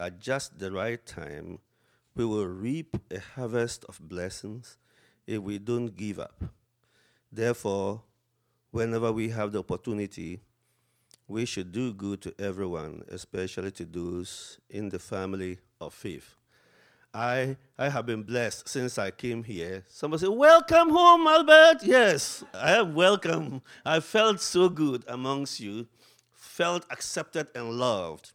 At 0.00 0.20
just 0.20 0.60
the 0.60 0.70
right 0.70 1.04
time, 1.04 1.58
we 2.14 2.24
will 2.24 2.46
reap 2.46 2.96
a 3.10 3.18
harvest 3.18 3.84
of 3.88 3.98
blessings 4.00 4.76
if 5.26 5.42
we 5.42 5.58
don't 5.58 5.96
give 5.96 6.20
up. 6.20 6.44
Therefore, 7.32 8.02
whenever 8.70 9.10
we 9.10 9.30
have 9.30 9.50
the 9.50 9.58
opportunity, 9.58 10.40
we 11.26 11.44
should 11.44 11.72
do 11.72 11.92
good 11.92 12.22
to 12.22 12.34
everyone, 12.38 13.02
especially 13.08 13.72
to 13.72 13.84
those 13.84 14.60
in 14.70 14.88
the 14.88 15.00
family 15.00 15.58
of 15.80 15.92
faith. 15.92 16.36
I, 17.12 17.56
I 17.76 17.88
have 17.88 18.06
been 18.06 18.22
blessed 18.22 18.68
since 18.68 18.98
I 18.98 19.10
came 19.10 19.42
here. 19.42 19.84
Somebody 19.88 20.20
said, 20.20 20.30
Welcome 20.30 20.90
home, 20.90 21.26
Albert. 21.26 21.82
Yes, 21.82 22.44
I 22.54 22.76
am 22.76 22.94
welcome. 22.94 23.62
I 23.84 23.98
felt 23.98 24.40
so 24.40 24.68
good 24.68 25.02
amongst 25.08 25.58
you, 25.58 25.88
felt 26.32 26.84
accepted 26.88 27.48
and 27.54 27.72
loved. 27.72 28.32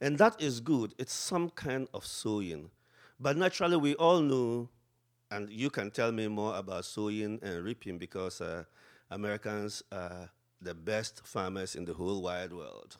And 0.00 0.18
that 0.18 0.40
is 0.40 0.60
good. 0.60 0.94
It's 0.98 1.12
some 1.12 1.50
kind 1.50 1.88
of 1.94 2.04
sowing. 2.04 2.70
But 3.18 3.36
naturally, 3.36 3.76
we 3.76 3.94
all 3.94 4.20
know, 4.20 4.68
and 5.30 5.50
you 5.50 5.70
can 5.70 5.90
tell 5.90 6.12
me 6.12 6.28
more 6.28 6.56
about 6.56 6.84
sowing 6.84 7.38
and 7.42 7.64
reaping 7.64 7.98
because 7.98 8.40
uh, 8.40 8.64
Americans 9.10 9.82
are 9.92 10.30
the 10.60 10.74
best 10.74 11.26
farmers 11.26 11.76
in 11.76 11.84
the 11.84 11.94
whole 11.94 12.22
wide 12.22 12.52
world. 12.52 12.96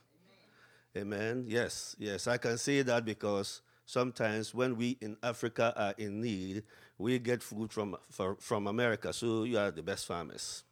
Amen. 0.97 1.13
Amen. 1.13 1.45
Yes, 1.49 1.97
yes, 1.99 2.27
I 2.27 2.37
can 2.37 2.59
say 2.59 2.83
that 2.83 3.05
because 3.05 3.63
sometimes 3.87 4.55
when 4.55 4.77
we 4.77 4.97
in 5.01 5.17
Africa 5.23 5.73
are 5.77 5.95
in 5.99 6.21
need, 6.21 6.63
we 6.99 7.19
get 7.19 7.43
food 7.43 7.73
from, 7.73 7.97
for, 8.11 8.37
from 8.37 8.67
America. 8.67 9.13
So 9.13 9.45
you 9.45 9.59
are 9.59 9.71
the 9.71 9.83
best 9.83 10.07
farmers. 10.07 10.63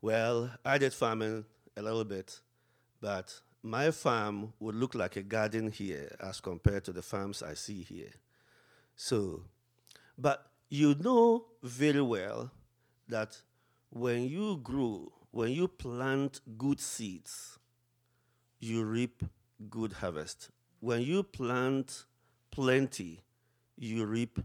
Well, 0.00 0.50
I 0.64 0.78
did 0.78 0.92
farming 0.94 1.44
a 1.76 1.82
little 1.82 2.04
bit, 2.04 2.40
but 3.00 3.40
my 3.62 3.90
farm 3.90 4.52
would 4.58 4.74
look 4.74 4.94
like 4.94 5.16
a 5.16 5.22
garden 5.22 5.70
here 5.70 6.14
as 6.20 6.40
compared 6.40 6.84
to 6.84 6.92
the 6.92 7.02
farms 7.02 7.42
I 7.42 7.54
see 7.54 7.82
here. 7.82 8.12
So, 8.96 9.42
but 10.18 10.46
you 10.68 10.96
know 10.98 11.46
very 11.62 12.02
well 12.02 12.50
that 13.08 13.40
when 13.90 14.28
you 14.28 14.56
grow, 14.56 15.12
when 15.30 15.52
you 15.52 15.68
plant 15.68 16.40
good 16.58 16.80
seeds, 16.80 17.58
you 18.58 18.84
reap 18.84 19.22
good 19.70 19.92
harvest. 19.92 20.50
When 20.80 21.02
you 21.02 21.22
plant 21.22 22.04
plenty, 22.50 23.20
you 23.76 24.06
reap 24.06 24.40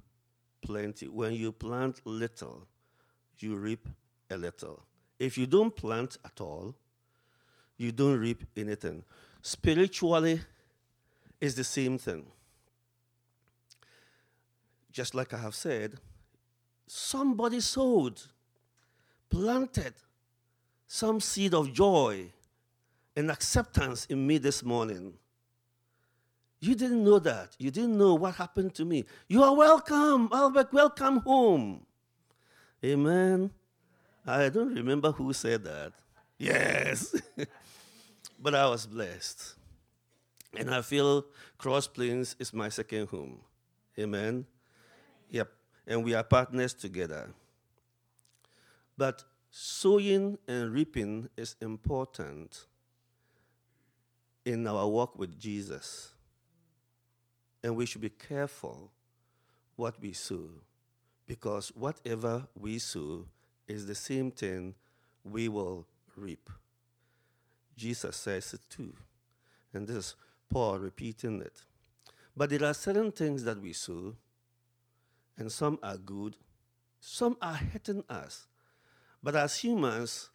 plenty. 0.62 1.08
When 1.08 1.34
you 1.34 1.52
plant 1.52 2.02
little, 2.06 2.68
you 3.40 3.56
reap 3.56 3.88
a 4.30 4.38
little. 4.38 4.84
If 5.20 5.38
you 5.38 5.48
don't 5.48 5.76
plant 5.76 6.18
at 6.24 6.40
all, 6.42 6.76
you 7.78 7.92
don't 7.92 8.20
reap 8.20 8.44
anything. 8.56 9.04
Spiritually, 9.42 10.42
it's 11.40 11.56
the 11.56 11.64
same 11.64 11.98
thing. 11.98 12.26
Just 14.92 15.14
like 15.14 15.34
I 15.34 15.38
have 15.38 15.54
said, 15.56 15.96
somebody 16.88 17.60
sowed, 17.60 18.22
planted 19.30 19.94
some 20.88 21.20
seed 21.20 21.54
of 21.54 21.72
joy 21.74 22.32
and 23.16 23.30
acceptance 23.30 24.06
in 24.06 24.26
me 24.26 24.38
this 24.38 24.64
morning. 24.64 25.14
You 26.60 26.74
didn't 26.74 27.04
know 27.04 27.20
that. 27.20 27.56
You 27.60 27.70
didn't 27.70 27.98
know 27.98 28.16
what 28.16 28.36
happened 28.36 28.74
to 28.76 28.86
me. 28.86 29.06
You 29.28 29.44
are 29.44 29.56
welcome, 29.56 30.30
Albert. 30.32 30.74
Welcome 30.74 31.18
home. 31.18 31.86
Amen. 32.84 33.52
I 34.26 34.50
don't 34.50 34.74
remember 34.74 35.12
who 35.12 35.34
said 35.34 35.64
that. 35.66 35.94
Yes. 36.38 37.16
but 38.40 38.56
I 38.56 38.68
was 38.68 38.86
blessed. 38.86 39.56
And 40.56 40.74
I 40.74 40.82
feel 40.82 41.26
Cross 41.58 41.88
Plains 41.88 42.36
is 42.40 42.54
my 42.54 42.70
second 42.70 43.10
home. 43.10 43.40
Amen. 44.00 44.46
Yep. 45.30 45.50
And 45.86 46.04
we 46.04 46.14
are 46.14 46.24
partners 46.24 46.74
together. 46.74 47.30
But 48.98 49.24
sowing 49.50 50.38
and 50.48 50.72
reaping 50.72 51.30
is 51.38 51.56
important 51.62 52.66
in 54.46 54.66
our 54.68 54.88
walk 54.88 55.18
with 55.18 55.40
Jesus. 55.40 56.14
And 57.64 57.76
we 57.76 57.86
should 57.86 58.02
be 58.02 58.10
careful 58.10 58.92
what 59.76 60.00
we 60.02 60.14
sow 60.14 60.50
because 61.28 61.70
whatever 61.76 62.48
we 62.56 62.80
sow 62.80 63.26
is 63.68 63.86
the 63.86 63.96
same 63.96 64.32
thing 64.32 64.74
we 65.24 65.50
will 65.50 65.86
reap. 66.16 66.50
Jesus 67.78 68.18
says 68.18 68.54
it 68.54 68.62
too. 68.70 68.94
And 69.74 69.88
this 69.88 69.96
is 69.96 70.16
Paul 70.50 70.80
repeating 70.80 71.42
it. 71.42 71.62
But 72.36 72.50
there 72.50 72.66
are 72.66 72.74
certain 72.74 73.12
things 73.12 73.44
that 73.44 73.62
we 73.62 73.74
sow, 73.74 74.16
and 75.38 75.52
some 75.52 75.80
are 75.82 75.98
good, 75.98 76.36
some 77.00 77.38
are 77.42 77.54
hurting 77.54 78.04
us. 78.10 78.48
But 79.24 79.36
as 79.36 79.58
humans, 79.58 80.30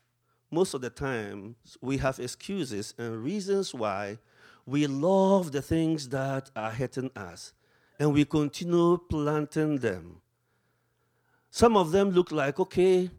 most 0.50 0.74
of 0.74 0.80
the 0.80 0.90
time, 0.90 1.56
we 1.80 1.98
have 1.98 2.18
excuses 2.18 2.94
and 2.98 3.22
reasons 3.22 3.74
why 3.74 4.18
we 4.66 4.86
love 4.86 5.50
the 5.50 5.62
things 5.62 6.08
that 6.10 6.50
are 6.54 6.70
hurting 6.70 7.10
us, 7.16 7.52
and 7.98 8.12
we 8.12 8.24
continue 8.24 8.98
planting 9.08 9.78
them. 9.78 10.20
Some 11.50 11.76
of 11.76 11.90
them 11.90 12.10
look 12.10 12.32
like, 12.32 12.58
okay, 12.60 13.10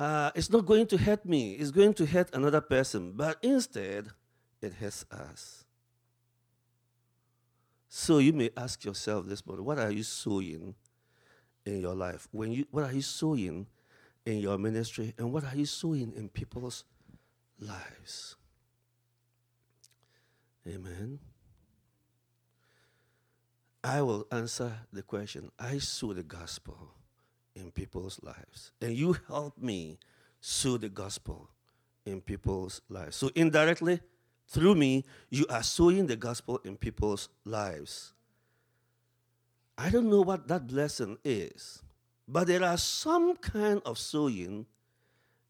uh, 0.00 0.30
it's 0.34 0.48
not 0.50 0.64
going 0.64 0.86
to 0.86 0.96
hurt 0.96 1.26
me, 1.26 1.52
it's 1.52 1.70
going 1.70 1.92
to 1.92 2.06
hurt 2.06 2.34
another 2.34 2.62
person, 2.62 3.12
but 3.12 3.36
instead, 3.42 4.08
it 4.62 4.72
hurts 4.72 5.04
us. 5.10 5.64
So 7.86 8.16
you 8.16 8.32
may 8.32 8.48
ask 8.56 8.82
yourself 8.82 9.26
this 9.26 9.46
morning, 9.46 9.66
what 9.66 9.78
are 9.78 9.90
you 9.90 10.02
sowing 10.02 10.74
in 11.66 11.80
your 11.80 11.94
life? 11.94 12.28
When 12.32 12.50
you, 12.50 12.64
what 12.70 12.84
are 12.84 12.92
you 12.92 13.02
sowing 13.02 13.66
in 14.24 14.38
your 14.38 14.56
ministry, 14.56 15.12
and 15.18 15.34
what 15.34 15.44
are 15.44 15.54
you 15.54 15.66
sowing 15.66 16.14
in 16.16 16.30
people's 16.30 16.84
lives? 17.58 18.36
Amen. 20.66 21.18
I 23.84 24.00
will 24.00 24.26
answer 24.32 24.72
the 24.92 25.02
question. 25.02 25.50
I 25.58 25.76
sow 25.76 26.14
the 26.14 26.22
gospel 26.22 26.94
in 27.54 27.70
people's 27.70 28.20
lives. 28.22 28.72
And 28.80 28.94
you 28.94 29.16
help 29.28 29.58
me 29.58 29.98
sow 30.40 30.76
the 30.76 30.88
gospel 30.88 31.48
in 32.06 32.20
people's 32.20 32.80
lives. 32.88 33.16
So, 33.16 33.30
indirectly, 33.34 34.00
through 34.48 34.74
me, 34.74 35.04
you 35.28 35.46
are 35.48 35.62
sowing 35.62 36.06
the 36.06 36.16
gospel 36.16 36.60
in 36.64 36.76
people's 36.76 37.28
lives. 37.44 38.12
I 39.78 39.90
don't 39.90 40.10
know 40.10 40.22
what 40.22 40.48
that 40.48 40.66
blessing 40.66 41.18
is, 41.24 41.82
but 42.26 42.46
there 42.46 42.64
are 42.64 42.76
some 42.76 43.36
kind 43.36 43.80
of 43.86 43.98
sowing 43.98 44.66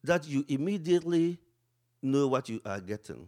that 0.04 0.26
you 0.28 0.44
immediately 0.48 1.38
know 2.02 2.28
what 2.28 2.48
you 2.48 2.60
are 2.64 2.80
getting. 2.80 3.26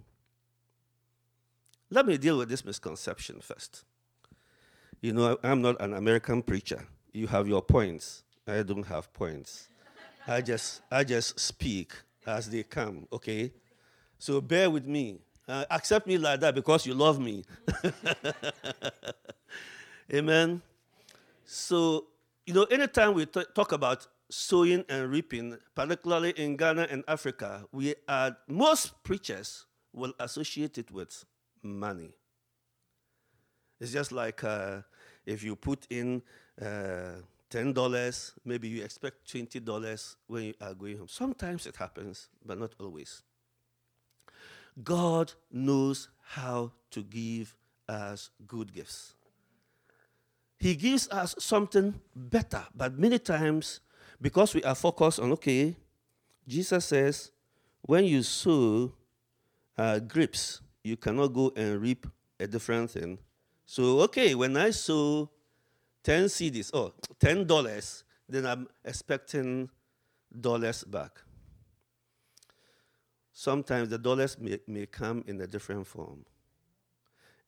Let 1.90 2.06
me 2.06 2.16
deal 2.16 2.38
with 2.38 2.48
this 2.48 2.64
misconception 2.64 3.40
first. 3.40 3.84
You 5.00 5.12
know, 5.12 5.36
I'm 5.42 5.60
not 5.60 5.80
an 5.80 5.92
American 5.92 6.42
preacher. 6.42 6.86
You 7.12 7.26
have 7.26 7.48
your 7.48 7.60
points. 7.60 8.22
I 8.46 8.62
don't 8.62 8.86
have 8.86 9.12
points. 9.12 9.68
I 10.26 10.40
just 10.40 10.82
I 10.90 11.04
just 11.04 11.38
speak 11.38 11.92
as 12.26 12.50
they 12.50 12.62
come, 12.62 13.06
okay? 13.12 13.52
So 14.18 14.40
bear 14.40 14.70
with 14.70 14.86
me. 14.86 15.18
Uh, 15.48 15.64
accept 15.70 16.06
me 16.06 16.18
like 16.18 16.40
that 16.40 16.54
because 16.54 16.86
you 16.86 16.94
love 16.94 17.18
me. 17.18 17.44
Amen. 20.14 20.62
So, 21.44 22.06
you 22.46 22.54
know, 22.54 22.64
anytime 22.64 23.14
we 23.14 23.26
t- 23.26 23.44
talk 23.54 23.72
about 23.72 24.06
sowing 24.30 24.84
and 24.88 25.10
reaping, 25.10 25.58
particularly 25.74 26.30
in 26.30 26.56
Ghana 26.56 26.86
and 26.90 27.02
Africa, 27.08 27.66
we 27.72 27.94
are 28.08 28.36
most 28.46 29.02
preachers 29.02 29.66
will 29.92 30.14
associate 30.20 30.78
it 30.78 30.90
with 30.90 31.24
money. 31.62 32.10
It's 33.80 33.92
just 33.92 34.12
like 34.12 34.44
uh, 34.44 34.82
if 35.26 35.42
you 35.42 35.56
put 35.56 35.86
in 35.90 36.22
uh, 36.60 37.22
$10, 37.52 38.32
maybe 38.44 38.68
you 38.68 38.82
expect 38.82 39.30
$20 39.30 40.16
when 40.26 40.42
you 40.44 40.54
are 40.60 40.74
going 40.74 40.96
home. 40.96 41.08
Sometimes 41.08 41.66
it 41.66 41.76
happens, 41.76 42.28
but 42.44 42.58
not 42.58 42.74
always. 42.80 43.22
God 44.82 45.32
knows 45.50 46.08
how 46.22 46.72
to 46.90 47.02
give 47.02 47.54
us 47.88 48.30
good 48.46 48.72
gifts. 48.72 49.14
He 50.58 50.74
gives 50.74 51.08
us 51.10 51.34
something 51.38 52.00
better, 52.14 52.64
but 52.74 52.98
many 52.98 53.18
times, 53.18 53.80
because 54.20 54.54
we 54.54 54.62
are 54.62 54.74
focused 54.74 55.20
on, 55.20 55.32
okay, 55.32 55.76
Jesus 56.46 56.86
says, 56.86 57.32
when 57.82 58.04
you 58.04 58.22
sow 58.22 58.92
uh, 59.76 59.98
grapes, 59.98 60.60
you 60.84 60.96
cannot 60.96 61.28
go 61.28 61.52
and 61.56 61.80
reap 61.80 62.06
a 62.40 62.46
different 62.46 62.90
thing. 62.90 63.18
So, 63.66 64.00
okay, 64.02 64.34
when 64.34 64.56
I 64.56 64.70
sow 64.70 65.30
10 66.04 66.24
cedis, 66.24 66.70
oh, 66.74 66.92
$10, 67.20 68.02
then 68.28 68.46
I'm 68.46 68.66
expecting 68.84 69.70
dollars 70.40 70.84
back. 70.84 71.20
Sometimes 73.32 73.88
the 73.88 73.98
dollars 73.98 74.38
may, 74.38 74.58
may 74.66 74.86
come 74.86 75.24
in 75.26 75.40
a 75.40 75.46
different 75.46 75.86
form. 75.86 76.24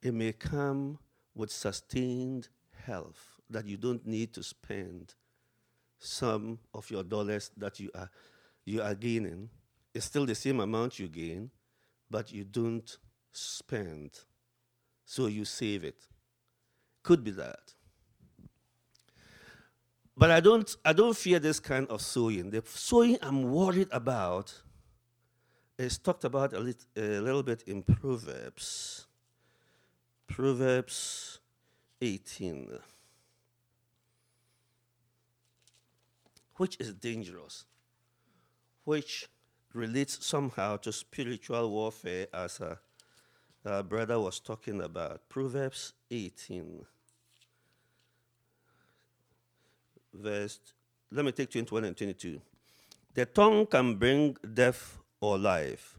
It 0.03 0.15
may 0.15 0.33
come 0.33 0.99
with 1.35 1.51
sustained 1.51 2.49
health 2.85 3.41
that 3.51 3.67
you 3.67 3.77
don't 3.77 4.07
need 4.07 4.33
to 4.35 4.43
spend 4.43 5.15
some 5.99 6.59
of 6.73 6.91
your 6.91 7.03
dollars 7.03 7.51
that 7.57 7.81
you 7.81 7.91
are, 7.95 8.11
you 8.65 8.83
are 8.83 8.95
gaining. 8.95 9.49
It's 9.95 10.07
still 10.07 10.27
the 10.27 10.35
same 10.35 10.61
amount 10.61 10.99
you 10.99 11.09
gain, 11.09 11.51
but 12.11 12.33
you 12.33 12.45
don't 12.45 12.97
spend. 13.33 14.19
So 15.05 15.27
you 15.27 15.45
save 15.45 15.85
it. 15.85 16.07
Could 17.03 17.25
be 17.25 17.31
that. 17.33 17.74
But 20.17 20.31
I 20.31 20.41
don't, 20.41 20.77
I 20.85 20.93
don't 20.93 21.17
fear 21.17 21.39
this 21.39 21.59
kind 21.59 21.89
of 21.89 22.01
sowing. 22.01 22.51
The 22.51 22.63
sowing 22.67 23.19
I'm 23.21 23.51
worried 23.51 23.89
about 23.91 24.63
is 25.77 25.99
talked 25.99 26.25
about 26.25 26.53
a, 26.53 26.61
lit, 26.61 26.85
a 26.97 27.21
little 27.21 27.43
bit 27.43 27.63
in 27.67 27.83
Proverbs. 27.83 29.07
Proverbs 30.29 31.41
18, 32.01 32.79
which 36.57 36.77
is 36.81 36.93
dangerous, 36.95 37.65
which 38.85 39.29
relates 39.73 40.25
somehow 40.25 40.77
to 40.79 40.93
spiritual 40.93 41.71
warfare, 41.71 42.29
as 42.33 42.61
uh, 42.61 42.77
a, 43.65 43.79
a 43.79 43.83
brother 43.83 44.19
was 44.19 44.41
talking 44.41 44.81
about. 44.81 45.29
Proverbs 45.29 45.93
18 46.11 46.87
verse, 50.15 50.61
let 51.11 51.25
me 51.25 51.33
take 51.33 51.51
21 51.51 51.85
and 51.85 51.97
22. 51.97 52.41
The 53.15 53.27
tongue 53.27 53.67
can 53.67 53.95
bring 53.97 54.37
death 54.53 54.99
or 55.21 55.39
life. 55.39 55.99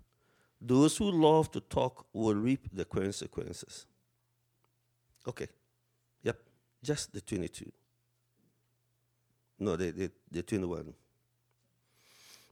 Those 0.60 0.98
who 0.98 1.12
love 1.12 1.52
to 1.52 1.60
talk 1.60 2.06
will 2.14 2.36
reap 2.36 2.68
the 2.74 2.86
consequences. 2.86 3.86
Okay. 5.28 5.48
Yep. 6.24 6.38
Just 6.84 7.14
the 7.14 7.22
22. 7.22 7.72
No, 9.60 9.76
the, 9.76 9.92
the, 9.92 10.12
the 10.32 10.42
21. 10.42 10.94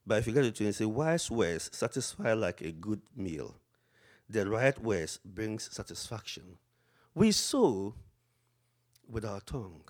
But 0.06 0.19
if 0.19 0.28
you 0.28 0.34
get 0.34 0.43
the 0.43 0.52
20, 0.52 0.71
say, 0.71 0.86
wise 0.86 1.30
words 1.32 1.69
satisfy 1.73 2.34
like 2.34 2.62
a 2.62 2.71
good 2.71 3.02
meal. 3.15 3.56
The 4.30 4.49
right 4.49 4.78
words 4.82 5.19
brings 5.23 5.69
satisfaction. 5.71 6.58
We 7.13 7.32
sow 7.32 7.93
with 9.10 9.26
our 9.26 9.41
tongue 9.41 9.84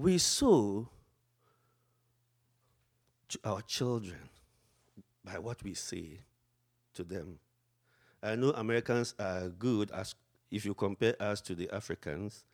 we 0.00 0.16
sow 0.16 0.88
to 3.28 3.38
our 3.44 3.60
children 3.60 4.30
by 5.22 5.38
what 5.38 5.62
we 5.62 5.74
say 5.74 6.20
to 6.94 7.04
them. 7.04 7.38
I 8.22 8.34
know 8.36 8.50
Americans 8.50 9.14
are 9.18 9.48
good 9.48 9.90
as 9.90 10.14
if 10.50 10.64
you 10.64 10.72
compare 10.72 11.14
us 11.20 11.42
to 11.42 11.54
the 11.54 11.70
Africans, 11.70 12.44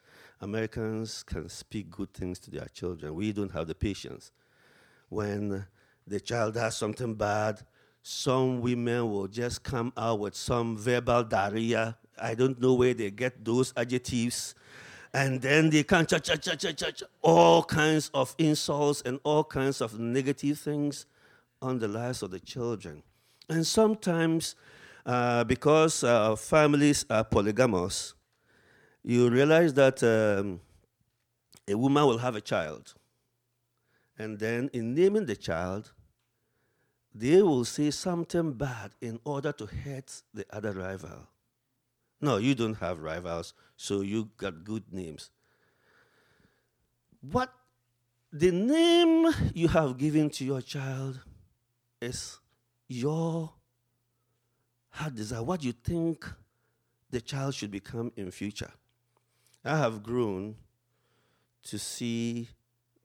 Americans 0.40 1.22
can 1.22 1.48
speak 1.48 1.90
good 1.90 2.12
things 2.12 2.38
to 2.40 2.50
their 2.50 2.66
children. 2.66 3.14
We 3.14 3.32
don't 3.32 3.52
have 3.52 3.68
the 3.68 3.74
patience. 3.74 4.32
When 5.08 5.64
the 6.06 6.20
child 6.20 6.54
does 6.54 6.76
something 6.76 7.14
bad, 7.14 7.62
some 8.02 8.60
women 8.60 9.10
will 9.10 9.28
just 9.28 9.62
come 9.62 9.92
out 9.96 10.18
with 10.18 10.34
some 10.34 10.76
verbal 10.76 11.22
diarrhea. 11.22 11.96
I 12.18 12.34
don't 12.34 12.60
know 12.60 12.74
where 12.74 12.92
they 12.92 13.10
get 13.10 13.44
those 13.44 13.72
adjectives 13.76 14.54
and 15.16 15.40
then 15.40 15.70
they 15.70 15.82
can 15.82 16.04
cha 16.04 16.18
cha 16.18 16.36
cha 16.36 16.54
cha 16.54 16.72
cha 16.72 17.06
all 17.22 17.62
kinds 17.64 18.10
of 18.12 18.34
insults 18.36 19.00
and 19.06 19.18
all 19.24 19.42
kinds 19.42 19.80
of 19.80 19.98
negative 19.98 20.58
things 20.58 21.06
on 21.62 21.78
the 21.78 21.88
lives 21.88 22.22
of 22.22 22.30
the 22.30 22.38
children. 22.38 23.02
And 23.48 23.66
sometimes, 23.66 24.56
uh, 25.06 25.44
because 25.44 26.04
uh, 26.04 26.36
families 26.36 27.06
are 27.08 27.24
polygamous, 27.24 28.12
you 29.02 29.30
realize 29.30 29.72
that 29.72 30.02
um, 30.02 30.60
a 31.66 31.74
woman 31.74 32.04
will 32.04 32.18
have 32.18 32.36
a 32.36 32.42
child. 32.42 32.92
And 34.18 34.38
then, 34.38 34.68
in 34.74 34.94
naming 34.94 35.24
the 35.24 35.36
child, 35.36 35.92
they 37.14 37.40
will 37.40 37.64
say 37.64 37.90
something 37.90 38.52
bad 38.52 38.90
in 39.00 39.18
order 39.24 39.52
to 39.52 39.64
hurt 39.64 40.22
the 40.34 40.44
other 40.50 40.72
rival. 40.72 41.26
No, 42.20 42.38
you 42.38 42.54
don't 42.54 42.74
have 42.74 43.00
rivals, 43.00 43.52
so 43.76 44.00
you 44.00 44.30
got 44.36 44.64
good 44.64 44.84
names. 44.92 45.30
What 47.20 47.52
the 48.32 48.50
name 48.50 49.28
you 49.54 49.68
have 49.68 49.98
given 49.98 50.30
to 50.30 50.44
your 50.44 50.60
child 50.62 51.20
is 52.00 52.38
your 52.88 53.52
heart 54.90 55.14
desire, 55.14 55.42
what 55.42 55.62
you 55.62 55.72
think 55.72 56.26
the 57.10 57.20
child 57.20 57.54
should 57.54 57.70
become 57.70 58.12
in 58.16 58.30
future. 58.30 58.70
I 59.64 59.76
have 59.78 60.02
grown 60.02 60.56
to 61.64 61.78
see 61.78 62.48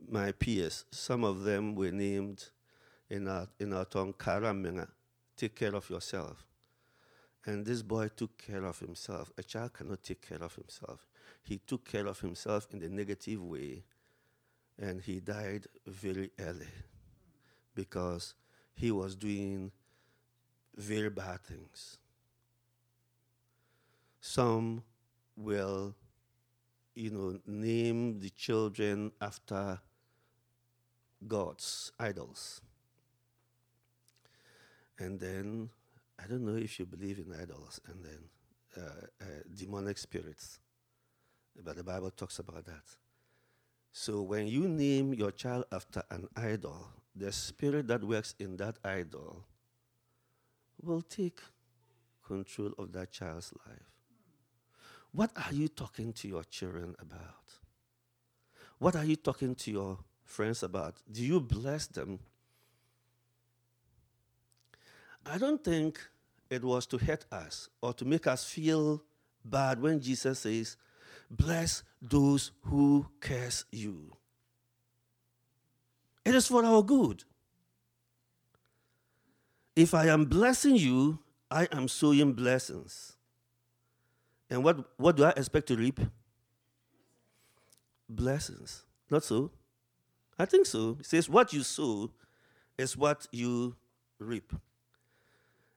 my 0.10 0.32
peers. 0.32 0.86
Some 0.92 1.24
of 1.24 1.44
them 1.44 1.76
were 1.76 1.92
named 1.92 2.50
in 3.10 3.28
our, 3.28 3.48
in 3.60 3.74
our 3.74 3.86
tongue, 3.86 4.14
Karamenga, 4.14 4.88
take 5.36 5.56
care 5.56 5.76
of 5.76 5.90
yourself. 5.90 6.46
And 7.46 7.66
this 7.66 7.82
boy 7.82 8.10
took 8.10 8.38
care 8.38 8.64
of 8.66 8.80
himself. 8.80 9.32
A 9.38 9.44
child 9.44 9.74
cannot 9.74 10.04
take 10.04 10.28
care 10.28 10.44
of 10.44 10.56
himself. 10.56 11.08
He 11.44 11.58
took 11.58 11.86
care 11.86 12.06
of 12.06 12.20
himself 12.20 12.68
in 12.72 12.80
the 12.80 12.90
negative 12.90 13.42
way, 13.44 13.84
and 14.78 15.02
he 15.02 15.20
died 15.20 15.66
very 15.88 16.30
early 16.40 16.68
because 17.74 18.36
he 18.76 18.92
was 18.92 19.16
doing 19.16 19.72
very 20.76 21.10
bad 21.10 21.42
things. 21.42 21.98
Some 24.20 24.84
will, 25.36 25.96
you 26.94 27.10
know, 27.10 27.40
name 27.48 28.20
the 28.20 28.30
children 28.30 29.12
after 29.20 29.80
gods, 31.28 31.92
idols. 32.00 32.62
And 35.00 35.20
then 35.20 35.70
I 36.24 36.28
don't 36.28 36.46
know 36.46 36.56
if 36.56 36.80
you 36.80 36.86
believe 36.86 37.20
in 37.20 37.34
idols 37.34 37.80
and 37.88 38.04
then 38.06 38.20
uh, 38.78 39.06
uh, 39.22 39.26
demonic 39.56 39.98
spirits, 39.98 40.60
but 41.64 41.76
the 41.76 41.84
Bible 41.84 42.12
talks 42.12 42.40
about 42.40 42.66
that. 42.66 42.84
So 43.92 44.22
when 44.22 44.48
you 44.48 44.68
name 44.68 45.14
your 45.14 45.32
child 45.32 45.66
after 45.72 46.04
an 46.10 46.28
idol, 46.36 46.88
the 47.16 47.32
spirit 47.32 47.88
that 47.88 48.04
works 48.04 48.36
in 48.40 48.56
that 48.58 48.78
idol 48.86 49.44
will 50.82 51.02
take 51.02 51.40
control 52.26 52.72
of 52.78 52.94
that 52.94 53.12
child's 53.12 53.54
life. 53.68 53.92
What 55.12 55.32
are 55.36 55.54
you 55.54 55.68
talking 55.68 56.14
to 56.14 56.28
your 56.28 56.44
children 56.46 56.96
about? 57.00 57.60
What 58.80 58.96
are 58.96 59.04
you 59.04 59.18
talking 59.18 59.56
to 59.56 59.72
your 59.72 59.98
friends 60.24 60.64
about? 60.64 60.96
Do 61.12 61.24
you 61.24 61.42
bless 61.42 61.88
them? 61.88 62.20
I 65.26 65.38
don't 65.38 65.64
think 65.64 66.00
it 66.50 66.64
was 66.64 66.86
to 66.88 66.98
hurt 66.98 67.26
us 67.32 67.70
or 67.82 67.94
to 67.94 68.06
make 68.06 68.28
us 68.28 68.44
feel 68.46 69.04
bad 69.46 69.82
when 69.82 70.00
Jesus 70.00 70.40
says, 70.40 70.78
Bless 71.30 71.84
those 72.02 72.52
who 72.64 73.06
curse 73.20 73.64
you. 73.72 74.12
It 76.26 76.36
is 76.36 76.48
for 76.48 76.64
our 76.66 76.84
good. 76.84 77.24
If 79.76 79.94
I 79.94 80.08
am 80.08 80.26
blessing 80.26 80.76
you, 80.76 81.20
I 81.50 81.68
am 81.72 81.88
sowing 81.88 82.34
blessings. 82.34 83.16
And 84.50 84.64
what, 84.64 84.92
what 84.98 85.16
do 85.16 85.24
I 85.24 85.30
expect 85.30 85.68
to 85.70 85.78
reap? 85.78 86.02
Blessings. 88.10 88.84
Not 89.10 89.24
so? 89.24 89.52
I 90.38 90.46
think 90.46 90.66
so. 90.66 90.98
It 91.00 91.06
says, 91.06 91.30
What 91.30 91.54
you 91.54 91.64
sow 91.64 92.12
is 92.78 92.98
what 92.98 93.28
you 93.32 93.76
reap. 94.20 94.52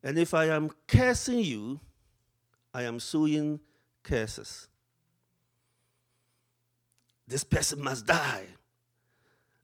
And 0.04 0.18
if 0.18 0.34
I 0.34 0.44
am 0.44 0.70
cursing 0.86 1.38
you, 1.38 1.80
I 2.74 2.82
am 2.82 3.00
sowing 3.00 3.58
curses. 4.02 4.68
This 7.26 7.42
person 7.42 7.82
must 7.82 8.06
die. 8.06 8.44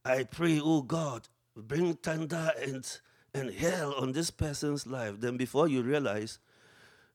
I 0.03 0.24
pray, 0.24 0.59
oh 0.64 0.81
God, 0.81 1.29
bring 1.55 1.92
thunder 1.92 2.53
and, 2.59 2.88
and 3.35 3.53
hell 3.53 3.94
on 3.98 4.12
this 4.12 4.31
person's 4.31 4.87
life. 4.87 5.20
Then 5.20 5.37
before 5.37 5.68
you 5.68 5.83
realize 5.83 6.38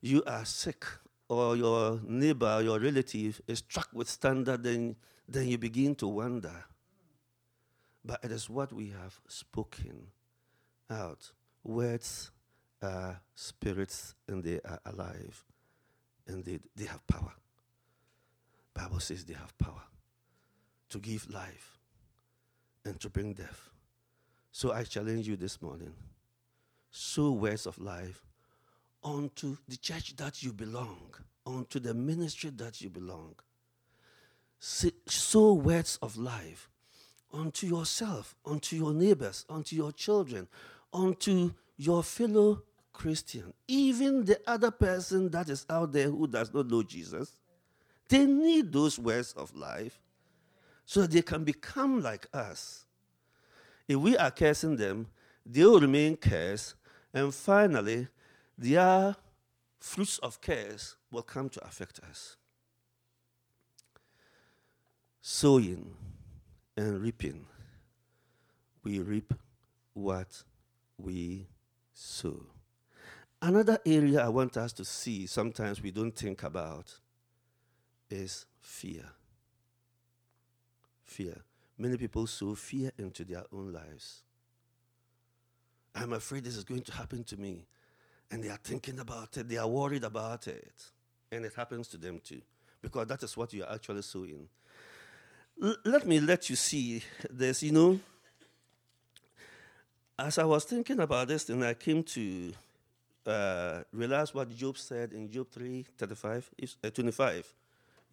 you 0.02 0.24
are 0.28 0.46
sick 0.46 0.86
or 1.28 1.58
your 1.58 2.00
neighbor, 2.06 2.62
your 2.62 2.80
relative 2.80 3.42
is 3.48 3.58
struck 3.58 3.90
with 3.92 4.08
thunder, 4.08 4.56
then, 4.56 4.98
then 5.28 5.48
you 5.48 5.58
begin 5.58 5.96
to 5.96 6.08
wonder. 6.08 6.66
But 8.04 8.24
it 8.24 8.32
is 8.32 8.52
what 8.52 8.72
we 8.72 8.90
have 8.90 9.20
spoken 9.28 10.10
out. 10.92 11.32
Words 11.64 12.30
are 12.86 13.22
spirits 13.36 14.16
and 14.28 14.44
they 14.44 14.60
are 14.64 14.80
alive 14.86 15.44
and 16.28 16.44
they, 16.44 16.60
they 16.76 16.86
have 16.86 17.06
power. 17.08 17.32
Bible 18.74 19.00
says 19.00 19.26
they 19.26 19.34
have 19.34 19.58
power 19.58 19.82
to 20.90 21.00
give 21.00 21.30
life 21.34 21.80
and 22.84 23.00
to 23.00 23.10
bring 23.10 23.34
death. 23.34 23.70
So 24.52 24.72
I 24.72 24.84
challenge 24.84 25.28
you 25.28 25.36
this 25.36 25.62
morning. 25.62 25.94
Sow 26.92 27.32
words 27.32 27.66
of 27.66 27.78
life 27.80 28.24
onto 29.04 29.58
the 29.68 29.78
church 29.78 30.16
that 30.16 30.42
you 30.44 30.54
belong, 30.54 31.14
onto 31.46 31.80
the 31.80 31.94
ministry 31.94 32.52
that 32.56 32.82
you 32.82 32.90
belong. 32.90 33.36
Sow 34.60 35.54
words 35.54 36.00
of 36.02 36.18
life 36.18 36.70
onto 37.34 37.68
yourself, 37.68 38.36
onto 38.46 38.76
your 38.76 38.94
neighbors, 38.94 39.46
onto 39.50 39.76
your 39.76 39.92
children, 39.92 40.48
onto 40.94 41.52
your 41.78 42.04
fellow 42.04 42.62
Christian, 42.96 43.54
even 43.68 44.24
the 44.24 44.40
other 44.48 44.72
person 44.72 45.30
that 45.32 45.50
is 45.50 45.66
out 45.70 45.92
there 45.92 46.10
who 46.10 46.28
does 46.28 46.54
not 46.54 46.68
know 46.68 46.82
Jesus. 46.82 47.32
They 48.08 48.26
need 48.26 48.72
those 48.72 48.98
words 48.98 49.34
of 49.34 49.56
life 49.56 50.00
so 50.86 51.02
that 51.02 51.12
they 51.12 51.22
can 51.22 51.44
become 51.44 52.02
like 52.02 52.28
us. 52.34 52.86
If 53.88 53.98
we 53.98 54.18
are 54.18 54.32
cursing 54.32 54.78
them, 54.78 55.08
they 55.46 55.64
will 55.64 55.80
remain 55.80 56.16
cursed, 56.16 56.76
and 57.14 57.34
finally, 57.34 58.08
their 58.58 59.16
fruits 59.80 60.18
of 60.20 60.42
curse 60.42 60.96
will 61.12 61.22
come 61.22 61.50
to 61.50 61.64
affect 61.66 62.00
us. 62.10 62.38
Sowing 65.22 65.94
and 66.78 67.02
reaping, 67.02 67.46
we 68.84 69.00
reap 69.00 69.34
what 69.94 70.44
we 70.98 71.48
sow. 71.94 72.55
Another 73.46 73.80
area 73.86 74.26
I 74.26 74.30
want 74.30 74.58
us 74.58 74.74
to 74.74 74.86
see, 74.86 75.28
sometimes 75.28 75.82
we 75.82 75.92
don't 75.92 76.16
think 76.16 76.42
about, 76.44 77.00
is 78.10 78.46
fear 78.60 79.06
fear. 81.16 81.44
Many 81.78 81.98
people 81.98 82.28
sow 82.28 82.56
fear 82.56 82.92
into 82.98 83.24
their 83.24 83.44
own 83.54 83.72
lives. 83.72 84.24
I'm 85.94 86.14
afraid 86.14 86.44
this 86.44 86.58
is 86.58 86.64
going 86.64 86.82
to 86.82 86.92
happen 86.92 87.24
to 87.26 87.38
me. 87.38 87.66
And 88.32 88.44
they 88.44 88.50
are 88.50 88.60
thinking 88.62 89.00
about 89.00 89.38
it, 89.38 89.48
they 89.48 89.58
are 89.58 89.68
worried 89.68 90.04
about 90.04 90.48
it. 90.48 90.92
And 91.32 91.46
it 91.46 91.54
happens 91.56 91.88
to 91.90 91.98
them 91.98 92.20
too, 92.24 92.42
because 92.82 93.08
that 93.08 93.24
is 93.24 93.38
what 93.38 93.54
you 93.54 93.64
are 93.64 93.74
actually 93.74 94.02
sowing. 94.02 94.50
L- 95.62 95.78
let 95.86 96.06
me 96.06 96.20
let 96.20 96.50
you 96.50 96.56
see 96.56 97.04
this, 97.30 97.64
you 97.64 97.72
know. 97.72 98.00
As 100.18 100.38
I 100.38 100.46
was 100.46 100.64
thinking 100.64 101.00
about 101.00 101.28
this, 101.28 101.50
and 101.50 101.64
I 101.64 101.74
came 101.74 102.04
to 102.04 102.52
uh, 103.26 103.84
realize 103.92 104.34
what 104.34 104.50
Job 104.56 104.78
said 104.78 105.14
in 105.14 105.30
Job 105.30 105.48
3 105.52 105.86
35, 105.98 106.50
uh, 106.84 106.90
25. 106.90 107.56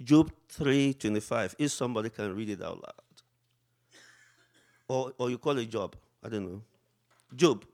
Job 0.03 0.33
3:25. 0.49 1.55
If 1.59 1.73
somebody 1.73 2.11
can 2.11 2.35
read 2.35 2.51
it 2.51 2.63
out 2.63 2.83
loud. 2.83 2.95
Or, 4.89 5.13
or 5.19 5.31
you 5.31 5.39
call 5.39 5.59
it 5.59 5.71
Job. 5.71 5.97
I 6.23 6.29
don't 6.29 6.45
know. 6.45 6.63
Job. 7.35 7.65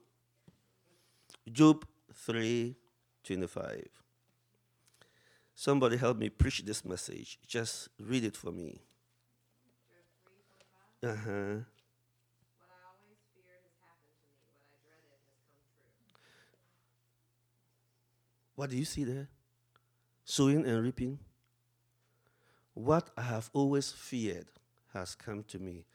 Job 1.51 1.85
3:25. 2.27 3.87
Somebody 5.55 5.97
help 5.97 6.17
me 6.17 6.29
preach 6.29 6.63
this 6.63 6.85
message. 6.85 7.37
Just 7.45 7.89
read 7.99 8.23
it 8.23 8.37
for 8.37 8.51
me. 8.51 8.81
Uh 11.03 11.15
huh. 11.15 11.55
What 18.59 18.71
do 18.71 18.75
you 18.75 18.83
see 18.83 19.05
there? 19.05 19.29
Sowing 20.25 20.65
and 20.65 20.83
reaping. 20.83 21.17
What 22.73 23.09
I 23.15 23.21
have 23.21 23.49
always 23.53 23.89
feared 23.89 24.47
has 24.93 25.15
come 25.15 25.43
to 25.43 25.59
me. 25.59 25.85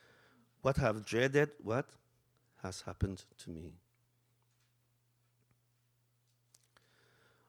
What 0.62 0.78
I 0.78 0.84
have 0.84 1.04
dreaded, 1.04 1.50
what 1.62 1.84
has 2.62 2.80
happened 2.80 3.22
to 3.36 3.50
me. 3.50 3.74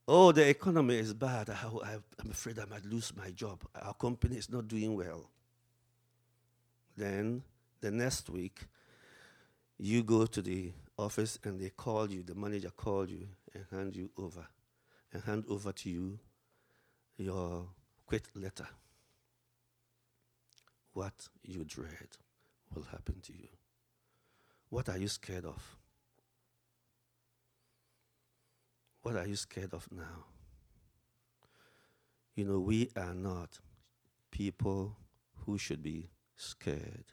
Oh, 0.05 0.33
the 0.33 0.49
economy 0.49 0.97
is 0.97 1.13
bad. 1.13 1.49
I, 1.49 1.93
am 1.93 2.31
afraid 2.31 2.59
I 2.59 2.65
might 2.65 2.85
lose 2.85 3.13
my 3.15 3.29
job. 3.29 3.61
Our 3.81 3.93
company 3.93 4.35
is 4.35 4.51
not 4.51 4.67
doing 4.67 4.97
well. 4.97 5.29
Then, 6.97 7.41
the 7.79 7.89
next 7.89 8.29
week, 8.29 8.65
you 9.77 10.03
go 10.03 10.25
to 10.25 10.41
the 10.41 10.73
office 10.99 11.39
and 11.45 11.57
they 11.57 11.69
call 11.69 12.11
you, 12.11 12.21
the 12.21 12.35
manager 12.35 12.71
called 12.75 13.11
you 13.11 13.29
and 13.53 13.63
hand 13.71 13.95
you 13.95 14.09
over, 14.17 14.45
and 15.13 15.23
hand 15.23 15.45
over 15.49 15.71
to 15.71 15.89
you 15.89 16.19
your 17.17 17.67
quit 18.05 18.27
letter 18.35 18.67
what 20.95 21.27
you 21.43 21.65
dread 21.65 22.17
will 22.73 22.83
happen 22.83 23.19
to 23.21 23.33
you. 23.33 23.49
What 24.69 24.87
are 24.89 24.97
you 24.97 25.09
scared 25.09 25.45
of? 25.45 25.77
What 29.01 29.17
are 29.17 29.27
you 29.27 29.35
scared 29.35 29.73
of 29.73 29.87
now? 29.91 30.25
You 32.33 32.45
know, 32.45 32.59
we 32.59 32.89
are 32.95 33.13
not 33.13 33.59
people 34.31 34.97
who 35.45 35.57
should 35.57 35.83
be 35.83 36.09
scared. 36.35 37.11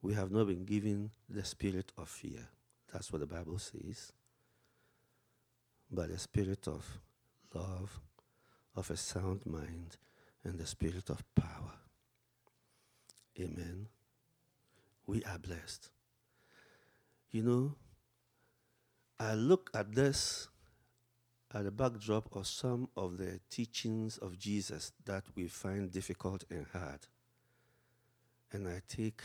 We 0.00 0.14
have 0.14 0.32
not 0.32 0.48
been 0.48 0.64
given 0.64 1.10
the 1.28 1.44
spirit 1.44 1.92
of 1.98 2.08
fear. 2.08 2.48
That's 2.92 3.12
what 3.12 3.20
the 3.20 3.26
Bible 3.26 3.58
says. 3.58 4.12
But 5.92 6.08
the 6.08 6.18
spirit 6.18 6.66
of 6.66 7.00
love, 7.54 8.00
of 8.74 8.90
a 8.90 8.96
sound 8.96 9.44
mind, 9.44 9.98
and 10.42 10.58
the 10.58 10.66
spirit 10.66 11.10
of 11.10 11.22
power. 11.34 11.74
Amen. 13.38 13.88
We 15.06 15.22
are 15.24 15.38
blessed. 15.38 15.90
You 17.30 17.42
know, 17.42 17.74
I 19.20 19.34
look 19.34 19.70
at 19.74 19.94
this 19.94 20.48
at 21.54 21.64
the 21.64 21.70
backdrop 21.70 22.34
of 22.34 22.46
some 22.46 22.88
of 22.96 23.18
the 23.18 23.38
teachings 23.50 24.16
of 24.18 24.38
Jesus 24.38 24.92
that 25.04 25.24
we 25.34 25.48
find 25.48 25.92
difficult 25.92 26.44
and 26.50 26.66
hard. 26.72 27.00
And 28.50 28.66
I 28.66 28.80
take 28.88 29.22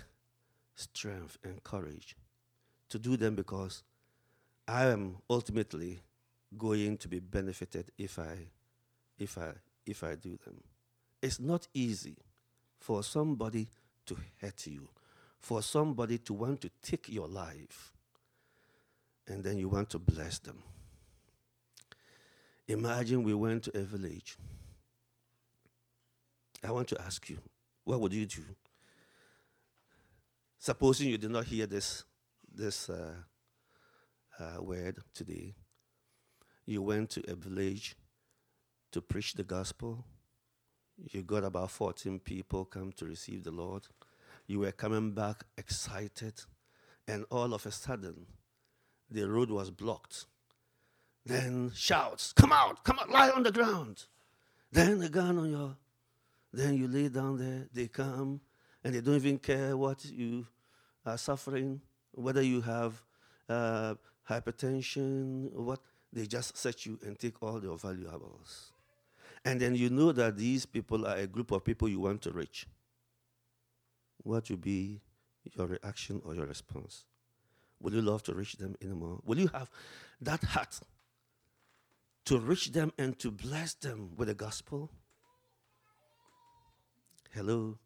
strength 0.75 1.37
and 1.43 1.63
courage 1.63 2.17
to 2.89 2.99
do 2.99 3.15
them 3.15 3.35
because 3.35 3.83
I 4.67 4.87
am 4.87 5.17
ultimately 5.29 5.99
going 6.55 6.97
to 6.97 7.07
be 7.07 7.19
benefited 7.19 7.91
if 7.97 8.19
I 8.19 8.49
if 9.17 9.37
I 9.37 9.53
if 9.85 10.03
I 10.03 10.15
do 10.15 10.37
them. 10.43 10.61
It's 11.21 11.39
not 11.39 11.67
easy 11.73 12.17
for 12.79 13.03
somebody 13.03 13.67
to 14.05 14.17
hurt 14.39 14.67
you, 14.67 14.87
for 15.39 15.61
somebody 15.61 16.17
to 16.19 16.33
want 16.33 16.61
to 16.61 16.69
take 16.81 17.09
your 17.09 17.27
life, 17.27 17.93
and 19.27 19.43
then 19.43 19.57
you 19.57 19.67
want 19.67 19.89
to 19.91 19.99
bless 19.99 20.39
them. 20.39 20.61
Imagine 22.67 23.23
we 23.23 23.33
went 23.33 23.63
to 23.63 23.77
a 23.77 23.81
village. 23.81 24.37
I 26.63 26.71
want 26.71 26.87
to 26.89 27.01
ask 27.01 27.29
you, 27.29 27.37
what 27.85 28.01
would 28.01 28.13
you 28.13 28.25
do? 28.25 28.43
Supposing 30.59 31.09
you 31.09 31.17
did 31.17 31.31
not 31.31 31.45
hear 31.45 31.65
this, 31.65 32.03
this 32.53 32.89
uh, 32.89 33.13
uh, 34.39 34.61
word 34.61 34.97
today, 35.13 35.55
you 36.67 36.81
went 36.81 37.09
to 37.11 37.23
a 37.31 37.33
village 37.33 37.95
to 38.91 39.01
preach 39.01 39.33
the 39.33 39.43
gospel. 39.43 40.05
You 41.11 41.23
got 41.23 41.43
about 41.43 41.71
14 41.71 42.19
people 42.19 42.65
come 42.65 42.91
to 42.93 43.05
receive 43.05 43.43
the 43.43 43.51
Lord. 43.51 43.87
You 44.47 44.59
were 44.59 44.71
coming 44.71 45.11
back 45.13 45.45
excited, 45.57 46.41
and 47.07 47.25
all 47.31 47.53
of 47.53 47.65
a 47.65 47.71
sudden, 47.71 48.27
the 49.09 49.27
road 49.27 49.49
was 49.49 49.71
blocked. 49.71 50.25
Then 51.25 51.71
shouts, 51.73 52.33
Come 52.33 52.51
out, 52.51 52.83
come 52.83 52.99
out, 52.99 53.09
lie 53.09 53.29
on 53.29 53.43
the 53.43 53.51
ground. 53.51 54.05
Then 54.71 55.01
a 55.01 55.09
gun 55.09 55.37
on 55.37 55.49
your, 55.49 55.77
then 56.51 56.75
you 56.75 56.87
lay 56.87 57.07
down 57.07 57.37
there, 57.37 57.67
they 57.73 57.87
come, 57.87 58.41
and 58.83 58.93
they 58.93 59.01
don't 59.01 59.15
even 59.15 59.37
care 59.37 59.77
what 59.77 60.03
you 60.03 60.45
are 61.05 61.17
suffering, 61.17 61.81
whether 62.11 62.41
you 62.41 62.61
have 62.61 63.01
uh, 63.47 63.95
hypertension 64.29 65.51
what, 65.53 65.79
they 66.13 66.25
just 66.25 66.57
set 66.57 66.85
you 66.85 66.99
and 67.05 67.17
take 67.19 67.41
all 67.41 67.61
your 67.61 67.77
valuables. 67.77 68.71
And 69.45 69.59
then 69.59 69.75
you 69.75 69.89
know 69.89 70.11
that 70.11 70.37
these 70.37 70.65
people 70.65 71.05
are 71.05 71.17
a 71.17 71.27
group 71.27 71.51
of 71.51 71.63
people 71.63 71.87
you 71.87 71.99
want 71.99 72.21
to 72.23 72.31
reach. 72.31 72.67
What 74.23 74.49
will 74.49 74.57
be 74.57 75.01
your 75.55 75.67
reaction 75.67 76.21
or 76.25 76.35
your 76.35 76.45
response? 76.45 77.05
Will 77.79 77.93
you 77.93 78.01
love 78.01 78.23
to 78.23 78.33
reach 78.33 78.53
them 78.53 78.75
anymore? 78.81 79.19
Will 79.23 79.39
you 79.39 79.49
have 79.53 79.69
that 80.21 80.43
heart 80.43 80.79
to 82.25 82.39
reach 82.39 82.71
them 82.71 82.91
and 82.97 83.17
to 83.19 83.31
bless 83.31 83.73
them 83.75 84.11
with 84.17 84.27
the 84.27 84.33
gospel? 84.33 84.89
Hello? 87.33 87.77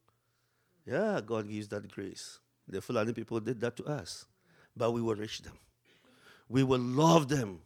Yeah, 0.86 1.22
God 1.26 1.50
gives 1.50 1.68
that 1.70 1.92
grace. 1.92 2.40
The 2.68 2.82
Fulani 2.82 3.14
people 3.14 3.40
did 3.40 3.60
that 3.62 3.76
to 3.78 3.86
us, 3.86 4.26
but 4.76 4.92
we 4.92 5.02
will 5.02 5.16
reach 5.16 5.42
them. 5.42 5.58
We 6.48 6.64
will 6.64 6.80
love 6.80 7.28
them. 7.28 7.60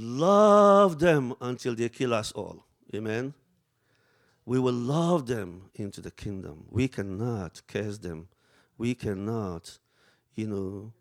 Love 0.00 1.00
them 1.00 1.34
until 1.40 1.74
they 1.74 1.88
kill 1.88 2.14
us 2.14 2.30
all. 2.30 2.64
Amen. 2.94 3.34
We 4.46 4.60
will 4.60 4.72
love 4.72 5.26
them 5.26 5.70
into 5.74 6.00
the 6.00 6.12
kingdom. 6.12 6.66
We 6.70 6.86
cannot 6.86 7.62
curse 7.66 7.98
them. 7.98 8.28
We 8.78 8.94
cannot, 8.94 9.80
you 10.36 10.46
know, 10.46 10.92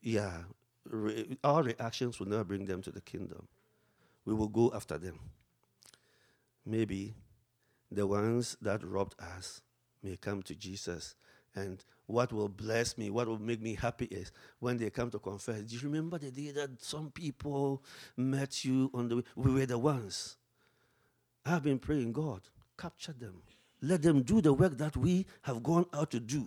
yeah, 0.00 0.44
re- 0.88 1.36
our 1.42 1.64
reactions 1.64 2.20
will 2.20 2.28
never 2.28 2.44
bring 2.44 2.66
them 2.66 2.82
to 2.82 2.92
the 2.92 3.00
kingdom. 3.00 3.48
We 4.24 4.32
will 4.32 4.46
go 4.48 4.70
after 4.72 4.96
them. 4.96 5.18
Maybe 6.64 7.14
the 7.90 8.06
ones 8.06 8.56
that 8.62 8.84
robbed 8.84 9.20
us 9.20 9.60
may 10.04 10.16
come 10.16 10.40
to 10.44 10.54
Jesus. 10.54 11.16
And 11.52 11.84
what 12.06 12.32
will 12.32 12.48
bless 12.48 12.98
me, 12.98 13.10
what 13.10 13.28
will 13.28 13.38
make 13.38 13.62
me 13.62 13.74
happy 13.74 14.06
is 14.06 14.30
when 14.58 14.76
they 14.76 14.90
come 14.90 15.10
to 15.10 15.18
confess. 15.18 15.62
Do 15.62 15.76
you 15.76 15.82
remember 15.82 16.18
the 16.18 16.30
day 16.30 16.50
that 16.50 16.82
some 16.82 17.10
people 17.10 17.82
met 18.16 18.64
you 18.64 18.90
on 18.92 19.08
the 19.08 19.16
way? 19.16 19.22
We 19.36 19.52
were 19.52 19.66
the 19.66 19.78
ones. 19.78 20.36
I've 21.46 21.62
been 21.62 21.78
praying, 21.78 22.12
God, 22.12 22.42
capture 22.78 23.12
them. 23.12 23.42
Let 23.80 24.02
them 24.02 24.22
do 24.22 24.40
the 24.40 24.52
work 24.52 24.76
that 24.78 24.96
we 24.96 25.26
have 25.42 25.62
gone 25.62 25.86
out 25.92 26.10
to 26.10 26.20
do. 26.20 26.46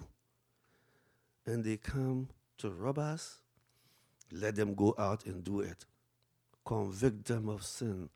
And 1.45 1.63
they 1.63 1.77
come 1.77 2.29
to 2.59 2.69
rob 2.69 2.99
us. 2.99 3.39
Let 4.31 4.55
them 4.55 4.73
go 4.73 4.93
out 4.97 5.25
and 5.25 5.43
do 5.43 5.61
it. 5.61 5.85
Convict 6.65 7.25
them 7.25 7.47
of 7.47 7.63
sin 7.63 8.09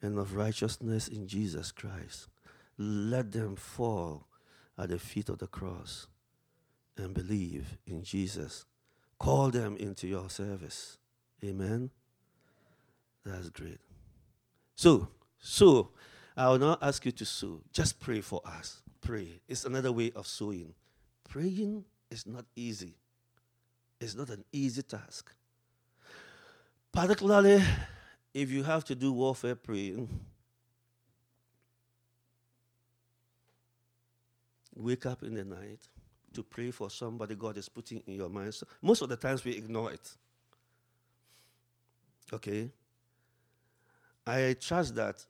and 0.00 0.18
of 0.18 0.34
righteousness 0.34 1.08
in 1.08 1.26
Jesus 1.26 1.70
Christ. 1.70 2.28
Let 2.78 3.32
them 3.32 3.56
fall 3.56 4.26
at 4.78 4.88
the 4.88 4.98
feet 4.98 5.28
of 5.28 5.38
the 5.38 5.46
cross 5.46 6.08
and 6.96 7.14
believe 7.14 7.78
in 7.86 8.02
Jesus. 8.02 8.64
Call 9.18 9.50
them 9.50 9.76
into 9.76 10.06
your 10.06 10.28
service. 10.30 10.98
Amen. 11.44 11.90
That's 13.24 13.48
great. 13.50 13.80
So, 14.74 15.08
so 15.38 15.90
I 16.36 16.48
will 16.48 16.58
not 16.58 16.82
ask 16.82 17.04
you 17.04 17.12
to 17.12 17.24
sow. 17.24 17.60
Just 17.72 18.00
pray 18.00 18.20
for 18.20 18.40
us. 18.44 18.82
Pray. 19.00 19.40
It's 19.48 19.64
another 19.64 19.92
way 19.92 20.12
of 20.14 20.26
sowing. 20.26 20.74
Praying 21.28 21.84
is 22.10 22.26
not 22.26 22.44
easy. 22.56 22.94
It's 24.00 24.14
not 24.14 24.30
an 24.30 24.44
easy 24.52 24.82
task. 24.82 25.34
Particularly 26.92 27.62
if 28.32 28.50
you 28.50 28.62
have 28.64 28.84
to 28.84 28.94
do 28.94 29.12
warfare 29.12 29.54
praying. 29.54 30.08
Wake 34.76 35.06
up 35.06 35.22
in 35.22 35.34
the 35.34 35.44
night 35.44 35.88
to 36.34 36.42
pray 36.42 36.70
for 36.70 36.90
somebody 36.90 37.34
God 37.34 37.56
is 37.56 37.68
putting 37.68 38.02
in 38.06 38.14
your 38.14 38.28
mind. 38.28 38.54
So 38.54 38.66
most 38.82 39.02
of 39.02 39.08
the 39.08 39.16
times 39.16 39.44
we 39.44 39.52
ignore 39.52 39.92
it. 39.92 40.10
Okay? 42.32 42.70
I 44.26 44.56
trust 44.58 44.94
that 44.96 45.24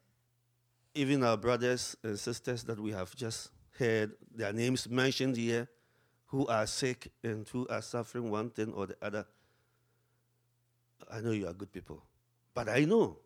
even 0.94 1.24
our 1.24 1.36
brothers 1.36 1.96
and 2.02 2.18
sisters 2.18 2.62
that 2.64 2.78
we 2.78 2.92
have 2.92 3.14
just 3.16 3.50
heard 3.78 4.12
their 4.34 4.52
names 4.52 4.88
mentioned 4.88 5.36
here, 5.36 5.68
who 6.26 6.46
are 6.46 6.66
sick 6.66 7.12
and 7.22 7.48
who 7.48 7.66
are 7.68 7.82
suffering 7.82 8.30
one 8.30 8.50
thing 8.50 8.72
or 8.72 8.86
the 8.86 8.96
other, 9.02 9.26
I 11.10 11.20
know 11.20 11.32
you 11.32 11.46
are 11.46 11.52
good 11.52 11.72
people. 11.72 12.02
But 12.54 12.68
I 12.68 12.84
know, 12.84 13.18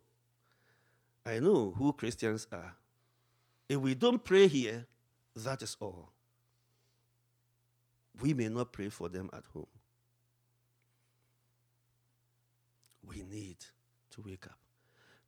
I 1.25 1.39
know 1.39 1.73
who 1.77 1.93
Christians 1.93 2.47
are. 2.51 2.75
If 3.67 3.77
we 3.77 3.93
don't 3.93 4.23
pray 4.23 4.47
here, 4.47 4.87
that 5.35 5.61
is 5.61 5.77
all. 5.79 6.11
We 8.21 8.33
may 8.33 8.49
not 8.49 8.71
pray 8.73 8.89
for 8.89 9.09
them 9.09 9.29
at 9.33 9.45
home. 9.53 9.67
We 13.05 13.23
need 13.23 13.57
to 14.11 14.21
wake 14.21 14.45
up. 14.45 14.57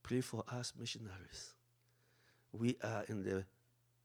Pray 0.04 0.22
for 0.22 0.44
us 0.48 0.74
missionaries. 0.78 1.54
We 2.52 2.78
are 2.84 3.04
in 3.08 3.24
the 3.24 3.46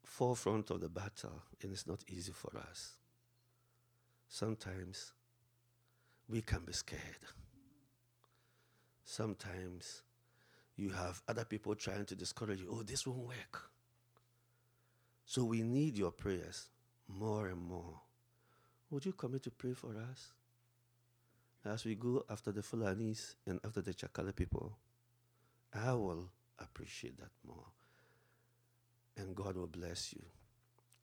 forefront 0.05 0.71
of 0.71 0.81
the 0.81 0.89
battle, 0.89 1.43
and 1.63 1.73
it's 1.73 1.87
not 1.87 2.05
easy 2.09 2.33
for 2.33 2.57
us. 2.57 2.97
Sometimes 4.29 5.13
we 6.29 6.43
can 6.43 6.61
be 6.65 6.73
scared. 6.73 7.01
Sometimes 9.05 10.03
you 10.77 10.91
have 10.91 11.23
other 11.29 11.45
people 11.45 11.75
trying 11.75 12.05
to 12.07 12.15
discourage 12.15 12.61
you. 12.61 12.69
Oh, 12.71 12.83
this 12.83 13.07
won't 13.07 13.27
work. 13.27 13.71
So 15.25 15.45
we 15.45 15.63
need 15.63 15.97
your 15.97 16.13
prayers 16.13 16.69
more 17.09 17.49
and 17.49 17.61
more. 17.61 18.01
Would 18.91 19.05
you 19.05 19.13
commit 19.13 19.43
to 19.45 19.51
pray 19.51 19.73
for 19.73 19.97
us? 20.11 20.33
As 21.65 21.85
we 21.85 21.97
go 21.97 22.25
after 22.31 22.53
the 22.53 22.61
Fulanis 22.61 23.35
and 23.47 23.59
after 23.65 23.81
the 23.81 23.93
Chakala 23.93 24.35
people, 24.35 24.77
I 25.75 25.93
will 25.93 26.31
appreciate 26.61 27.19
that 27.19 27.31
more. 27.47 27.65
And 29.17 29.35
God 29.35 29.57
will 29.57 29.67
bless 29.67 30.13
you. 30.13 30.23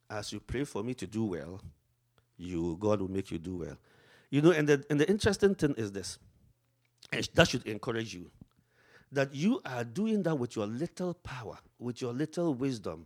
As 0.09 0.31
you 0.31 0.39
pray 0.39 0.63
for 0.63 0.83
me 0.83 0.93
to 0.93 1.07
do 1.07 1.25
well, 1.25 1.61
you 2.37 2.77
God 2.79 3.01
will 3.01 3.11
make 3.11 3.31
you 3.31 3.39
do 3.39 3.57
well. 3.57 3.77
You 4.29 4.41
know, 4.41 4.51
and 4.51 4.67
the, 4.67 4.85
and 4.89 4.99
the 4.99 5.09
interesting 5.09 5.53
thing 5.55 5.75
is 5.77 5.91
this, 5.91 6.17
and 7.11 7.27
that 7.35 7.49
should 7.49 7.65
encourage 7.67 8.13
you, 8.13 8.31
that 9.11 9.35
you 9.35 9.61
are 9.65 9.83
doing 9.83 10.23
that 10.23 10.35
with 10.35 10.55
your 10.55 10.65
little 10.65 11.13
power, 11.13 11.57
with 11.77 12.01
your 12.01 12.13
little 12.13 12.53
wisdom. 12.53 13.05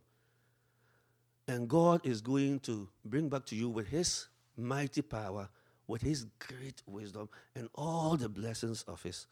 And 1.48 1.68
God 1.68 2.06
is 2.06 2.22
going 2.22 2.60
to 2.62 2.88
bring 3.04 3.30
back 3.30 3.46
to 3.48 3.56
you 3.56 3.70
with 3.70 3.88
His 3.88 4.28
mighty 4.58 5.02
power, 5.02 5.50
with 5.88 6.02
His 6.02 6.26
great 6.40 6.82
wisdom, 6.86 7.30
and 7.56 7.70
all 7.76 8.18
the 8.18 8.30
blessings 8.30 8.84
of 8.88 9.02
His, 9.04 9.28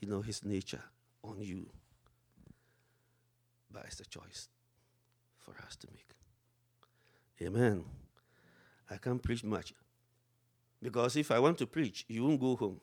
you 0.00 0.08
know, 0.08 0.20
His 0.20 0.44
nature 0.44 0.82
on 1.22 1.40
you. 1.40 1.68
But 3.70 3.84
it's 3.86 4.00
a 4.00 4.06
choice 4.06 4.48
for 5.38 5.54
us 5.66 5.76
to 5.76 5.88
make. 5.92 6.06
Amen. 7.42 7.84
I 8.90 8.96
can't 8.96 9.22
preach 9.22 9.44
much. 9.44 9.74
Because 10.82 11.16
if 11.16 11.30
I 11.30 11.38
want 11.38 11.58
to 11.58 11.66
preach, 11.66 12.04
you 12.08 12.24
won't 12.24 12.40
go 12.40 12.56
home. 12.56 12.80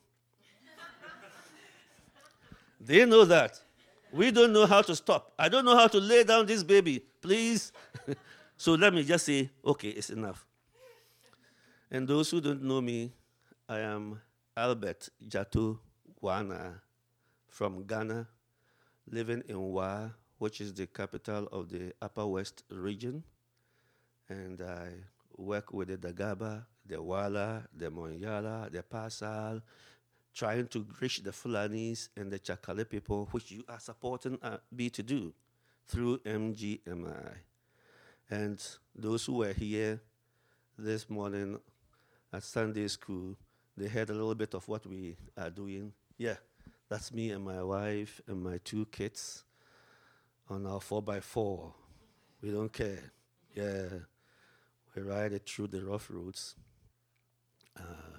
they 2.80 3.04
know 3.06 3.24
that. 3.24 3.60
We 4.12 4.30
don't 4.30 4.52
know 4.52 4.66
how 4.66 4.82
to 4.82 4.94
stop. 4.94 5.32
I 5.38 5.48
don't 5.48 5.64
know 5.64 5.76
how 5.76 5.88
to 5.88 5.98
lay 5.98 6.22
down 6.22 6.46
this 6.46 6.62
baby. 6.62 7.02
Please. 7.20 7.72
so 8.56 8.74
let 8.74 8.94
me 8.94 9.02
just 9.02 9.26
say, 9.26 9.50
okay, 9.64 9.88
it's 9.88 10.10
enough. 10.10 10.46
And 11.94 12.08
those 12.08 12.28
who 12.28 12.40
don't 12.40 12.64
know 12.64 12.80
me, 12.80 13.12
I 13.68 13.78
am 13.78 14.20
Albert 14.56 15.10
Jato 15.28 15.78
Wana 16.20 16.80
from 17.48 17.86
Ghana, 17.86 18.26
living 19.08 19.44
in 19.48 19.60
Wa, 19.60 20.08
which 20.38 20.60
is 20.60 20.74
the 20.74 20.88
capital 20.88 21.46
of 21.52 21.68
the 21.68 21.92
Upper 22.02 22.26
West 22.26 22.64
region. 22.68 23.22
And 24.28 24.60
I 24.60 24.88
work 25.36 25.72
with 25.72 25.86
the 25.86 25.96
Dagaba, 25.96 26.64
the 26.84 27.00
Wala, 27.00 27.62
the 27.72 27.92
Monyala, 27.92 28.72
the 28.72 28.82
Pasal, 28.82 29.62
trying 30.34 30.66
to 30.66 30.84
reach 31.00 31.22
the 31.22 31.30
Fulanis 31.30 32.08
and 32.16 32.28
the 32.28 32.40
Chakale 32.40 32.90
people, 32.90 33.28
which 33.30 33.52
you 33.52 33.62
are 33.68 33.78
supporting 33.78 34.36
uh, 34.42 34.56
me 34.72 34.90
to 34.90 35.04
do 35.04 35.32
through 35.86 36.18
MGMI. 36.26 37.34
And 38.28 38.60
those 38.96 39.26
who 39.26 39.34
were 39.34 39.52
here 39.52 40.00
this 40.76 41.08
morning 41.08 41.60
at 42.34 42.42
Sunday 42.42 42.88
school, 42.88 43.36
they 43.76 43.86
heard 43.86 44.10
a 44.10 44.12
little 44.12 44.34
bit 44.34 44.54
of 44.54 44.66
what 44.66 44.84
we 44.86 45.16
are 45.36 45.50
doing. 45.50 45.92
Yeah, 46.18 46.36
that's 46.88 47.12
me 47.12 47.30
and 47.30 47.44
my 47.44 47.62
wife 47.62 48.20
and 48.26 48.42
my 48.42 48.58
two 48.64 48.86
kids 48.86 49.44
on 50.48 50.66
our 50.66 50.80
4x4. 50.80 51.72
We 52.42 52.50
don't 52.50 52.72
care. 52.72 53.12
Yeah, 53.54 53.86
we 54.94 55.02
ride 55.02 55.32
it 55.32 55.48
through 55.48 55.68
the 55.68 55.84
rough 55.84 56.10
roads. 56.10 56.56
Uh, 57.78 58.18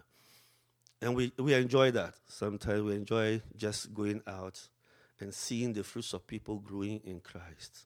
and 1.01 1.13
we, 1.13 1.34
we 1.38 1.54
enjoy 1.54 1.91
that. 1.91 2.13
Sometimes 2.28 2.84
we 2.84 2.95
enjoy 2.95 3.41
just 3.56 3.93
going 3.93 4.21
out 4.25 4.67
and 5.19 5.34
seeing 5.34 5.73
the 5.73 5.84
fruits 5.84 6.13
of 6.13 6.25
people 6.25 6.60
growing 6.60 7.01
in 7.04 7.19
Christ. 7.19 7.86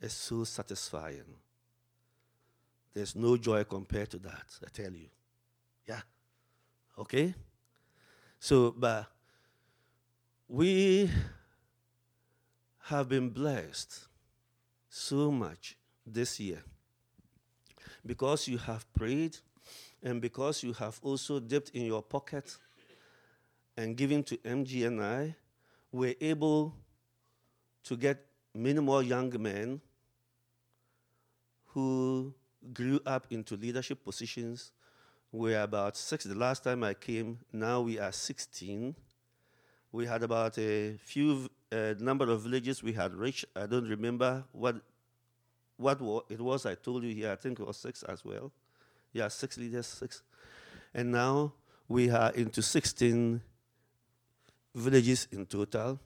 It's 0.00 0.14
so 0.14 0.44
satisfying. 0.44 1.36
There's 2.92 3.16
no 3.16 3.36
joy 3.36 3.64
compared 3.64 4.10
to 4.10 4.18
that, 4.18 4.58
I 4.64 4.68
tell 4.72 4.92
you. 4.92 5.08
Yeah. 5.88 6.00
Okay? 6.98 7.34
So, 8.38 8.74
but 8.76 9.06
we 10.48 11.10
have 12.84 13.08
been 13.08 13.30
blessed 13.30 14.06
so 14.88 15.30
much 15.30 15.76
this 16.06 16.40
year 16.40 16.62
because 18.04 18.48
you 18.48 18.58
have 18.58 18.90
prayed 18.92 19.36
and 20.02 20.20
because 20.20 20.62
you 20.62 20.72
have 20.74 20.98
also 21.02 21.40
dipped 21.40 21.70
in 21.70 21.84
your 21.84 22.02
pocket 22.02 22.56
and 23.76 23.96
given 23.96 24.22
to 24.24 24.36
MGNI, 24.38 25.34
we're 25.92 26.14
able 26.20 26.74
to 27.84 27.96
get 27.96 28.24
many 28.54 28.80
more 28.80 29.02
young 29.02 29.32
men 29.40 29.80
who 31.66 32.34
grew 32.72 33.00
up 33.06 33.26
into 33.30 33.56
leadership 33.56 34.02
positions. 34.04 34.72
We're 35.30 35.62
about 35.62 35.96
six. 35.96 36.24
The 36.24 36.34
last 36.34 36.64
time 36.64 36.82
I 36.82 36.94
came, 36.94 37.38
now 37.52 37.82
we 37.82 37.98
are 37.98 38.12
16. 38.12 38.94
We 39.92 40.06
had 40.06 40.22
about 40.22 40.58
a 40.58 40.96
few 40.96 41.48
uh, 41.70 41.94
number 41.98 42.30
of 42.30 42.42
villages 42.42 42.82
we 42.82 42.92
had 42.94 43.14
reached. 43.14 43.44
I 43.54 43.66
don't 43.66 43.88
remember 43.88 44.44
what 44.52 44.76
what 45.76 46.00
it 46.28 46.40
was. 46.40 46.66
I 46.66 46.74
told 46.74 47.04
you 47.04 47.14
here. 47.14 47.30
I 47.30 47.36
think 47.36 47.60
it 47.60 47.66
was 47.66 47.76
six 47.76 48.02
as 48.02 48.24
well. 48.24 48.52
Yeah, 49.12 49.28
six 49.28 49.56
leaders, 49.56 49.86
six. 49.86 50.22
And 50.92 51.12
now 51.12 51.52
we 51.88 52.10
are 52.10 52.30
into 52.32 52.62
16 52.62 53.40
villages 54.74 55.28
in 55.30 55.46
total. 55.46 56.00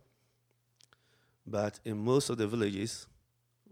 But 1.46 1.80
in 1.84 1.98
most 1.98 2.28
of 2.28 2.38
the 2.38 2.46
villages, 2.46 3.06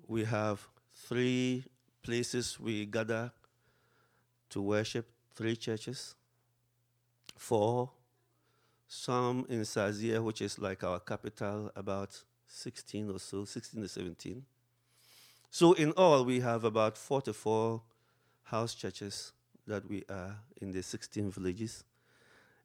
we 0.09 0.25
have 0.25 0.67
three 0.95 1.65
places 2.03 2.59
we 2.59 2.87
gather 2.87 3.31
to 4.51 4.63
worship, 4.63 5.07
three 5.35 5.57
churches, 5.57 6.15
four, 7.37 7.91
some 8.87 9.47
in 9.49 9.61
Sazia, 9.61 10.23
which 10.23 10.43
is 10.43 10.59
like 10.59 10.83
our 10.83 11.01
capital, 11.01 11.71
about 11.77 12.23
16 12.49 13.11
or 13.11 13.19
so, 13.19 13.45
16 13.45 13.83
to 13.83 13.89
17. 13.89 14.45
So 15.51 15.73
in 15.75 15.93
all, 15.93 16.25
we 16.25 16.41
have 16.41 16.65
about 16.65 16.99
44 16.99 17.83
house 18.45 18.75
churches 18.75 19.33
that 19.67 19.89
we 19.89 20.05
are 20.09 20.37
in 20.61 20.73
the 20.73 20.83
16 20.83 21.31
villages. 21.31 21.85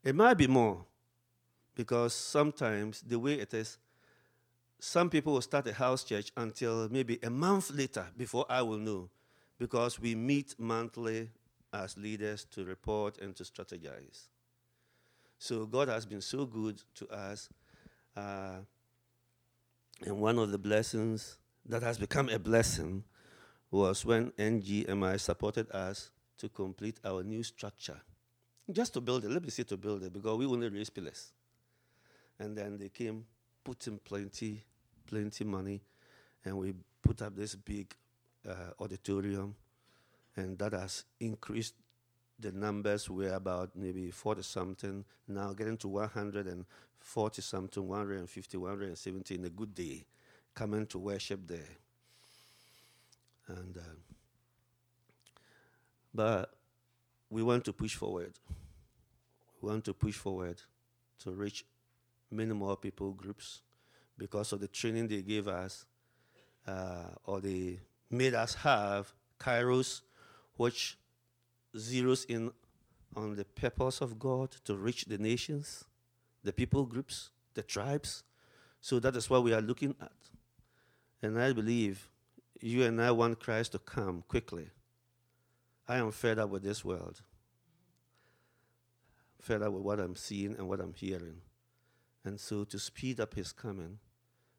It 0.04 0.16
might 0.16 0.36
be 0.36 0.48
more 0.48 0.86
because 1.76 2.14
sometimes 2.14 3.02
the 3.02 3.20
way 3.20 3.36
it 3.36 3.54
is, 3.54 3.78
some 4.80 5.10
people 5.10 5.34
will 5.34 5.42
start 5.42 5.68
a 5.68 5.74
house 5.74 6.04
church 6.04 6.32
until 6.38 6.90
maybe 6.90 7.20
a 7.24 7.30
month 7.30 7.72
later 7.72 8.08
before 8.18 8.46
I 8.50 8.62
will 8.62 8.78
know 8.78 9.10
because 9.58 10.00
we 10.00 10.16
meet 10.16 10.56
monthly 10.60 11.30
as 11.84 11.98
leaders 11.98 12.46
to 12.52 12.64
report 12.64 13.18
and 13.20 13.36
to 13.36 13.44
strategize. 13.44 14.28
So 15.38 15.66
God 15.66 15.90
has 15.90 16.06
been 16.06 16.22
so 16.22 16.46
good 16.46 16.82
to 16.96 17.08
us. 17.10 17.50
Uh, 18.16 18.60
and 20.06 20.20
one 20.20 20.40
of 20.40 20.52
the 20.52 20.58
blessings 20.58 21.38
that 21.68 21.84
has 21.84 21.98
become 21.98 22.30
a 22.30 22.40
blessing 22.40 23.04
was 23.72 24.06
when 24.06 24.32
NGMI 24.32 25.20
supported 25.20 25.70
us 25.72 26.12
to 26.38 26.50
complete 26.50 27.00
our 27.04 27.24
new 27.24 27.44
structure. 27.44 28.00
Just 28.72 28.94
to 28.94 29.02
build 29.02 29.26
it, 29.26 29.32
let 29.32 29.44
me 29.44 29.50
say 29.50 29.64
to 29.64 29.78
build 29.78 30.04
it, 30.04 30.14
because 30.14 30.38
we 30.38 30.46
only 30.46 30.70
raise 30.70 30.90
pillars. 30.90 31.34
And 32.40 32.58
then 32.58 32.78
they 32.78 32.90
came, 32.90 33.26
put 33.64 33.88
in 33.88 34.00
plenty, 34.00 34.64
plenty 35.06 35.44
money, 35.44 35.82
and 36.44 36.58
we 36.58 36.74
put 37.02 37.22
up 37.22 37.36
this 37.36 37.56
big 37.56 37.94
uh, 38.48 38.72
auditorium, 38.80 39.56
and 40.36 40.58
that 40.60 40.74
has 40.74 41.06
increased 41.20 41.76
the 42.40 42.52
numbers. 42.52 43.10
We're 43.10 43.34
about 43.34 43.72
maybe 43.76 44.12
40 44.12 44.42
something, 44.44 45.06
now 45.28 45.54
getting 45.54 45.78
to 45.78 45.88
140 45.88 47.42
something, 47.42 47.88
150, 47.88 48.58
170 48.58 49.36
in 49.36 49.46
a 49.46 49.50
good 49.50 49.74
day, 49.74 50.06
coming 50.54 50.86
to 50.88 51.00
worship 51.00 51.48
there. 51.48 51.78
And 53.48 53.78
uh, 53.78 53.82
but 56.14 56.54
we 57.30 57.44
want 57.44 57.66
to 57.66 57.74
push 57.74 57.96
forward. 57.96 58.34
We 59.62 59.70
want 59.70 59.86
to 59.86 59.94
push 59.94 60.16
forward 60.16 60.62
to 61.20 61.32
reach 61.32 61.66
many 62.32 62.54
more 62.54 62.78
people 62.78 63.12
groups 63.12 63.62
because 64.18 64.54
of 64.54 64.62
the 64.62 64.68
training 64.68 65.08
they 65.08 65.22
gave 65.22 65.48
us, 65.48 65.86
uh, 66.68 67.10
or 67.26 67.42
they 67.42 67.80
made 68.10 68.34
us 68.34 68.56
have 68.56 69.14
Kairos, 69.40 70.02
which 70.58 70.98
zeroes 71.76 72.26
in 72.26 72.52
on 73.16 73.36
the 73.36 73.46
purpose 73.46 74.02
of 74.02 74.20
God 74.20 74.52
to 74.66 74.76
reach 74.76 75.06
the 75.06 75.18
nations, 75.18 75.86
the 76.44 76.52
people 76.52 76.86
groups, 76.86 77.30
the 77.54 77.64
tribes. 77.64 78.24
So 78.82 79.00
that 79.00 79.16
is 79.16 79.30
what 79.30 79.44
we 79.44 79.54
are 79.54 79.62
looking 79.62 79.96
at. 80.02 80.12
And 81.22 81.42
I 81.42 81.54
believe 81.54 82.10
you 82.62 82.84
and 82.84 83.02
I 83.02 83.12
want 83.12 83.40
Christ 83.40 83.72
to 83.74 83.80
come 83.80 84.24
quickly. 84.28 84.70
I 85.88 85.98
am 85.98 86.12
fed 86.12 86.40
up 86.40 86.50
with 86.50 86.64
this 86.64 86.84
world, 86.84 87.22
fed 89.40 89.62
up 89.62 89.72
with 89.72 89.84
what 89.84 90.00
I'm 90.00 90.16
seeing 90.16 90.56
and 90.58 90.68
what 90.68 90.80
I'm 90.80 90.94
hearing. 90.94 91.42
And 92.24 92.40
so, 92.40 92.64
to 92.64 92.80
speed 92.80 93.20
up 93.20 93.36
his 93.36 93.52
coming, 93.52 94.00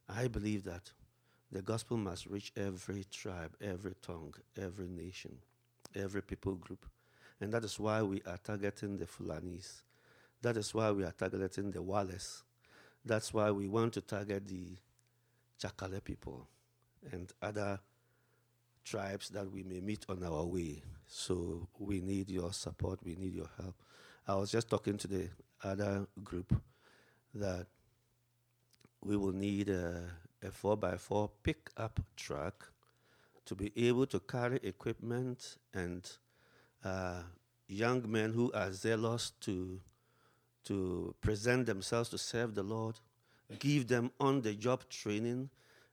I 0.08 0.28
believe 0.28 0.62
that 0.64 0.92
the 1.50 1.62
gospel 1.62 1.96
must 1.96 2.26
reach 2.26 2.52
every 2.56 3.04
tribe, 3.04 3.56
every 3.60 3.94
tongue, 4.02 4.34
every 4.56 4.86
nation, 4.86 5.38
every 5.96 6.22
people 6.22 6.54
group. 6.54 6.86
And 7.40 7.52
that 7.52 7.64
is 7.64 7.78
why 7.78 8.02
we 8.02 8.22
are 8.26 8.38
targeting 8.42 8.96
the 8.96 9.06
Fulanis. 9.06 9.82
That 10.42 10.56
is 10.56 10.72
why 10.74 10.90
we 10.90 11.04
are 11.04 11.12
targeting 11.12 11.70
the 11.70 11.80
Walas. 11.82 12.42
That's 13.04 13.32
why 13.32 13.50
we 13.50 13.68
want 13.68 13.92
to 13.94 14.00
target 14.00 14.46
the 14.48 14.76
Chakali 15.62 16.02
people 16.02 16.48
and 17.12 17.32
other 17.40 17.80
tribes 18.84 19.28
that 19.30 19.50
we 19.50 19.62
may 19.62 19.80
meet 19.80 20.04
on 20.08 20.22
our 20.24 20.44
way. 20.44 20.82
So 21.06 21.68
we 21.78 22.00
need 22.00 22.30
your 22.30 22.52
support, 22.52 23.00
we 23.04 23.16
need 23.16 23.34
your 23.34 23.50
help. 23.56 23.74
I 24.26 24.34
was 24.34 24.50
just 24.50 24.68
talking 24.68 24.96
to 24.98 25.08
the 25.08 25.28
other 25.62 26.06
group 26.22 26.54
that 27.34 27.66
we 29.02 29.16
will 29.16 29.32
need 29.32 29.68
a, 29.68 30.02
a 30.42 30.48
4x4 30.48 31.30
pickup 31.42 32.00
truck 32.16 32.72
to 33.46 33.54
be 33.54 33.72
able 33.76 34.06
to 34.06 34.20
carry 34.20 34.58
equipment 34.62 35.56
and 35.72 36.10
uh, 36.84 37.22
young 37.68 38.10
men 38.10 38.32
who 38.32 38.52
are 38.52 38.72
zealous 38.72 39.32
to, 39.40 39.80
to 40.64 41.14
present 41.20 41.66
themselves 41.66 42.08
to 42.10 42.18
serve 42.18 42.54
the 42.54 42.62
Lord, 42.62 42.96
give 43.58 43.88
them 43.88 44.10
on 44.20 44.42
the 44.42 44.54
job 44.54 44.88
training 44.90 45.48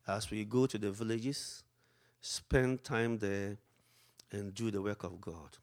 as 0.08 0.30
we 0.30 0.44
go 0.44 0.66
to 0.66 0.78
the 0.78 0.92
villages, 0.92 1.64
spend 2.22 2.84
time 2.84 3.20
there, 3.20 3.58
and 4.32 4.54
do 4.54 4.72
the 4.72 4.82
work 4.82 5.04
of 5.04 5.22
God. 5.22 5.58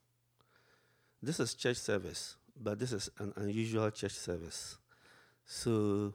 This 1.22 1.40
is 1.40 1.54
church 1.54 1.76
service, 1.76 2.36
but 2.58 2.78
this 2.78 2.92
is 2.92 3.10
an 3.18 3.32
unusual 3.36 3.90
church 3.90 4.12
service. 4.12 4.78
So 5.44 6.14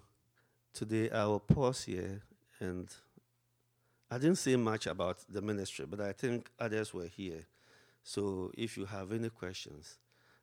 today 0.74 1.10
I 1.10 1.26
will 1.26 1.42
pause 1.42 1.84
here 1.84 2.22
and 2.60 2.88
I 4.10 4.18
didn't 4.18 4.38
say 4.38 4.56
much 4.56 4.88
about 4.88 5.20
the 5.30 5.42
ministry, 5.42 5.86
but 5.88 6.00
I 6.00 6.12
think 6.14 6.50
others 6.60 6.94
were 6.94 7.08
here. 7.08 7.48
So 8.04 8.52
if 8.58 8.78
you 8.78 8.86
have 8.86 9.12
any 9.12 9.30
questions, 9.30 9.98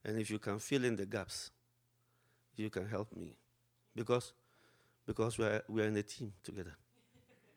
and 0.04 0.18
if 0.18 0.30
you 0.30 0.38
can 0.38 0.58
fill 0.58 0.84
in 0.84 0.96
the 0.96 1.06
gaps, 1.06 1.50
you 2.56 2.70
can 2.70 2.88
help 2.88 3.16
me. 3.16 3.36
Because 3.94 4.32
because 5.06 5.38
we're 5.38 5.62
we're 5.68 5.86
in 5.86 5.96
a 5.96 6.02
team 6.02 6.32
together. 6.42 6.74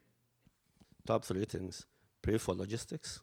Top 1.07 1.25
three 1.25 1.45
things. 1.45 1.85
Pray 2.21 2.37
for 2.37 2.53
logistics. 2.53 3.21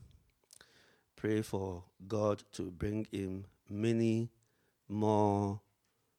Pray 1.14 1.42
for 1.42 1.84
God 2.08 2.42
to 2.52 2.70
bring 2.70 3.06
in 3.12 3.46
many 3.68 4.30
more 4.88 5.60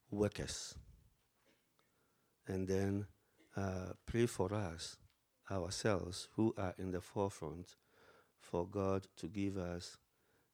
workers 0.10 0.76
and 2.48 2.68
then 2.68 3.06
uh, 3.56 3.94
pray 4.06 4.26
for 4.26 4.54
us, 4.54 4.98
ourselves, 5.52 6.28
who 6.36 6.54
are 6.58 6.74
in 6.78 6.92
the 6.92 7.02
forefront, 7.02 7.76
for 8.40 8.68
God 8.68 9.08
to 9.18 9.28
give 9.28 9.58
us 9.58 9.98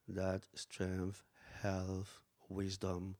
that 0.07 0.43
strength, 0.55 1.23
health, 1.61 2.21
wisdom 2.47 3.15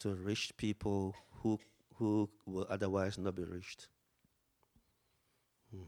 to 0.00 0.14
reach 0.14 0.52
people 0.56 1.14
who, 1.40 1.58
who 1.96 2.28
will 2.46 2.66
otherwise 2.68 3.18
not 3.18 3.34
be 3.34 3.44
reached. 3.44 3.88
Mm. 5.74 5.84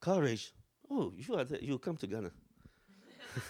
Courage. 0.00 0.52
Oh, 0.90 1.12
you 1.16 1.34
are 1.36 1.44
there. 1.44 1.60
You 1.60 1.78
come 1.78 1.96
to 1.98 2.06
Ghana. 2.06 2.30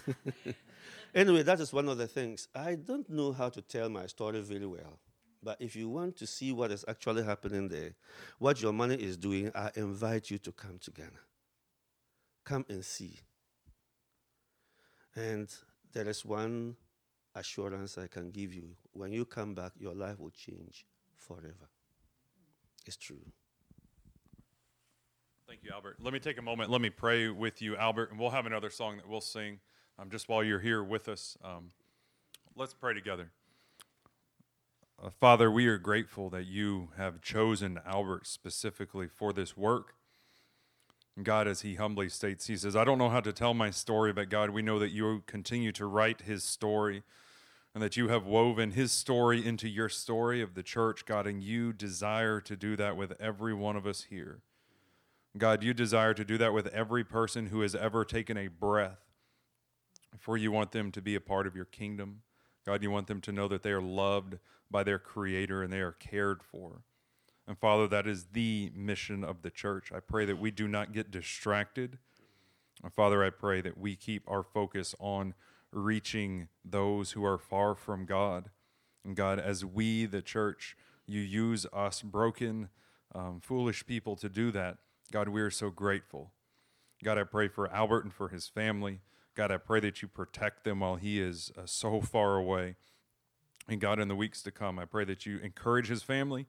anyway, 1.15 1.43
that 1.43 1.59
is 1.59 1.73
one 1.73 1.87
of 1.87 1.97
the 1.97 2.07
things. 2.07 2.47
I 2.53 2.75
don't 2.75 3.09
know 3.09 3.31
how 3.31 3.49
to 3.49 3.61
tell 3.61 3.89
my 3.89 4.07
story 4.07 4.41
very 4.41 4.65
well. 4.65 4.99
But 5.43 5.57
if 5.59 5.75
you 5.75 5.89
want 5.89 6.17
to 6.17 6.27
see 6.27 6.51
what 6.51 6.71
is 6.71 6.85
actually 6.87 7.23
happening 7.23 7.67
there, 7.67 7.95
what 8.37 8.61
your 8.61 8.73
money 8.73 8.95
is 8.95 9.17
doing, 9.17 9.51
I 9.55 9.71
invite 9.75 10.29
you 10.29 10.37
to 10.39 10.51
come 10.51 10.77
to 10.79 10.91
Ghana. 10.91 11.09
Come 12.43 12.65
and 12.69 12.85
see. 12.85 13.19
And 15.15 15.53
there 15.93 16.07
is 16.07 16.23
one 16.23 16.75
assurance 17.35 17.97
I 17.97 18.07
can 18.07 18.29
give 18.29 18.53
you. 18.53 18.75
When 18.93 19.11
you 19.11 19.25
come 19.25 19.55
back, 19.55 19.71
your 19.79 19.95
life 19.95 20.19
will 20.19 20.29
change 20.29 20.85
forever. 21.17 21.69
It's 22.85 22.97
true. 22.97 23.21
Thank 25.47 25.63
you, 25.63 25.71
Albert. 25.73 25.97
Let 26.01 26.13
me 26.13 26.19
take 26.19 26.37
a 26.37 26.41
moment. 26.41 26.69
Let 26.69 26.81
me 26.81 26.89
pray 26.89 27.29
with 27.29 27.61
you, 27.61 27.75
Albert, 27.75 28.11
and 28.11 28.19
we'll 28.19 28.29
have 28.29 28.45
another 28.45 28.69
song 28.69 28.97
that 28.97 29.07
we'll 29.07 29.21
sing 29.21 29.59
um, 29.99 30.09
just 30.09 30.29
while 30.29 30.43
you're 30.43 30.59
here 30.59 30.83
with 30.83 31.09
us. 31.09 31.37
Um, 31.43 31.71
let's 32.55 32.73
pray 32.73 32.93
together. 32.93 33.31
Uh, 35.03 35.09
Father, 35.19 35.49
we 35.49 35.65
are 35.65 35.79
grateful 35.79 36.29
that 36.29 36.45
you 36.45 36.89
have 36.95 37.21
chosen 37.21 37.79
Albert 37.87 38.27
specifically 38.27 39.07
for 39.07 39.33
this 39.33 39.57
work. 39.57 39.95
God, 41.23 41.47
as 41.47 41.61
he 41.61 41.75
humbly 41.75 42.07
states, 42.07 42.45
he 42.45 42.55
says, 42.55 42.75
I 42.75 42.83
don't 42.83 42.99
know 42.99 43.09
how 43.09 43.19
to 43.21 43.33
tell 43.33 43.55
my 43.55 43.71
story, 43.71 44.13
but 44.13 44.29
God, 44.29 44.51
we 44.51 44.61
know 44.61 44.77
that 44.77 44.91
you 44.91 45.23
continue 45.25 45.71
to 45.71 45.87
write 45.87 46.21
his 46.21 46.43
story 46.43 47.01
and 47.73 47.81
that 47.81 47.97
you 47.97 48.09
have 48.09 48.27
woven 48.27 48.71
his 48.71 48.91
story 48.91 49.43
into 49.43 49.67
your 49.67 49.89
story 49.89 50.39
of 50.39 50.53
the 50.53 50.61
church, 50.61 51.05
God, 51.07 51.25
and 51.25 51.41
you 51.41 51.73
desire 51.73 52.39
to 52.41 52.55
do 52.55 52.75
that 52.75 52.95
with 52.95 53.19
every 53.19 53.55
one 53.55 53.75
of 53.75 53.87
us 53.87 54.05
here. 54.09 54.41
God, 55.35 55.63
you 55.63 55.73
desire 55.73 56.13
to 56.13 56.23
do 56.23 56.37
that 56.37 56.53
with 56.53 56.67
every 56.67 57.03
person 57.03 57.47
who 57.47 57.61
has 57.61 57.73
ever 57.73 58.05
taken 58.05 58.37
a 58.37 58.49
breath, 58.49 58.99
for 60.19 60.37
you 60.37 60.51
want 60.51 60.73
them 60.73 60.91
to 60.91 61.01
be 61.01 61.15
a 61.15 61.21
part 61.21 61.47
of 61.47 61.55
your 61.55 61.65
kingdom. 61.65 62.21
God, 62.67 62.83
you 62.83 62.91
want 62.91 63.07
them 63.07 63.21
to 63.21 63.31
know 63.31 63.47
that 63.47 63.63
they 63.63 63.71
are 63.71 63.81
loved 63.81 64.37
by 64.71 64.83
their 64.83 64.99
Creator 64.99 65.63
and 65.63 65.73
they 65.73 65.81
are 65.81 65.91
cared 65.91 66.41
for. 66.43 66.83
And 67.47 67.57
Father, 67.57 67.87
that 67.87 68.07
is 68.07 68.27
the 68.33 68.71
mission 68.75 69.23
of 69.23 69.41
the 69.41 69.49
church. 69.49 69.91
I 69.93 69.99
pray 69.99 70.25
that 70.25 70.39
we 70.39 70.51
do 70.51 70.67
not 70.67 70.93
get 70.93 71.11
distracted. 71.11 71.97
And 72.83 72.93
Father, 72.93 73.23
I 73.23 73.29
pray 73.29 73.61
that 73.61 73.77
we 73.77 73.95
keep 73.95 74.23
our 74.27 74.43
focus 74.43 74.95
on 74.99 75.33
reaching 75.71 76.47
those 76.63 77.11
who 77.11 77.25
are 77.25 77.37
far 77.37 77.75
from 77.75 78.05
God. 78.05 78.49
And 79.03 79.15
God, 79.15 79.39
as 79.39 79.65
we, 79.65 80.05
the 80.05 80.21
church, 80.21 80.77
you 81.05 81.21
use 81.21 81.65
us 81.73 82.01
broken, 82.01 82.69
um, 83.13 83.39
foolish 83.41 83.85
people 83.85 84.15
to 84.17 84.29
do 84.29 84.51
that. 84.51 84.77
God, 85.11 85.27
we 85.27 85.41
are 85.41 85.51
so 85.51 85.69
grateful. 85.69 86.31
God, 87.03 87.17
I 87.17 87.23
pray 87.23 87.47
for 87.47 87.69
Albert 87.71 88.03
and 88.05 88.13
for 88.13 88.29
his 88.29 88.47
family. 88.47 89.01
God, 89.35 89.51
I 89.51 89.57
pray 89.57 89.79
that 89.81 90.01
you 90.01 90.07
protect 90.07 90.63
them 90.63 90.81
while 90.81 90.97
he 90.97 91.19
is 91.19 91.51
uh, 91.57 91.61
so 91.65 92.01
far 92.01 92.35
away. 92.35 92.75
And 93.71 93.79
God, 93.79 94.01
in 94.01 94.09
the 94.09 94.17
weeks 94.17 94.41
to 94.41 94.51
come, 94.51 94.77
I 94.79 94.83
pray 94.83 95.05
that 95.05 95.25
you 95.25 95.37
encourage 95.37 95.87
his 95.87 96.03
family, 96.03 96.45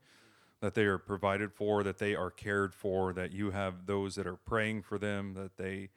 that 0.61 0.75
they 0.75 0.83
are 0.87 0.99
provided 0.99 1.53
for, 1.53 1.85
that 1.85 1.99
they 1.99 2.17
are 2.17 2.33
cared 2.33 2.75
for, 2.75 3.13
that 3.13 3.31
you 3.31 3.53
have 3.53 3.87
those 3.87 4.17
that 4.17 4.27
are 4.27 4.35
praying 4.35 4.83
for 4.83 4.99
them, 4.99 5.35
that 5.35 5.57
they 5.57 5.91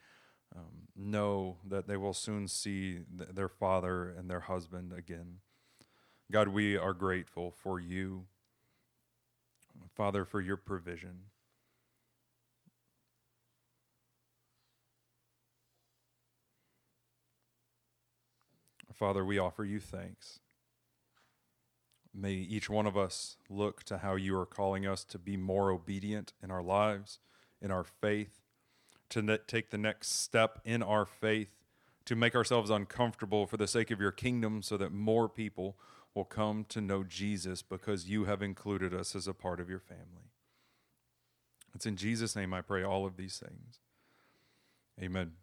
um, 0.55 0.87
know 0.95 1.57
that 1.67 1.87
they 1.87 1.97
will 1.97 2.13
soon 2.13 2.47
see 2.47 2.99
th- 3.17 3.31
their 3.33 3.49
father 3.49 4.13
and 4.15 4.29
their 4.29 4.41
husband 4.41 4.93
again. 4.95 5.39
God, 6.31 6.49
we 6.49 6.77
are 6.77 6.93
grateful 6.93 7.49
for 7.49 7.79
you, 7.79 8.27
Father, 9.95 10.25
for 10.25 10.41
your 10.41 10.57
provision. 10.57 11.21
Father, 18.93 19.25
we 19.25 19.39
offer 19.39 19.65
you 19.65 19.79
thanks. 19.79 20.39
May 22.17 22.33
each 22.33 22.69
one 22.69 22.85
of 22.85 22.95
us 22.95 23.37
look 23.49 23.83
to 23.83 23.97
how 23.97 24.15
you 24.15 24.37
are 24.37 24.45
calling 24.45 24.87
us 24.87 25.03
to 25.05 25.19
be 25.19 25.35
more 25.35 25.69
obedient 25.69 26.31
in 26.41 26.49
our 26.49 26.63
lives, 26.63 27.19
in 27.61 27.71
our 27.71 27.83
faith, 27.83 28.41
to 29.09 29.21
ne- 29.21 29.39
take 29.47 29.69
the 29.69 29.77
next 29.77 30.21
step 30.21 30.59
in 30.63 30.81
our 30.81 31.05
faith, 31.05 31.49
to 32.05 32.15
make 32.15 32.35
ourselves 32.35 32.69
uncomfortable 32.69 33.45
for 33.45 33.57
the 33.57 33.67
sake 33.67 33.91
of 33.91 33.99
your 33.99 34.11
kingdom 34.11 34.61
so 34.61 34.77
that 34.77 34.93
more 34.93 35.27
people 35.27 35.75
will 36.13 36.25
come 36.25 36.65
to 36.69 36.79
know 36.79 37.03
Jesus 37.03 37.61
because 37.61 38.07
you 38.07 38.23
have 38.25 38.41
included 38.41 38.93
us 38.93 39.15
as 39.15 39.27
a 39.27 39.33
part 39.33 39.59
of 39.59 39.69
your 39.69 39.79
family. 39.79 40.31
It's 41.73 41.85
in 41.85 41.97
Jesus' 41.97 42.35
name 42.35 42.53
I 42.53 42.61
pray 42.61 42.83
all 42.83 43.05
of 43.05 43.17
these 43.17 43.37
things. 43.37 43.79
Amen. 45.01 45.33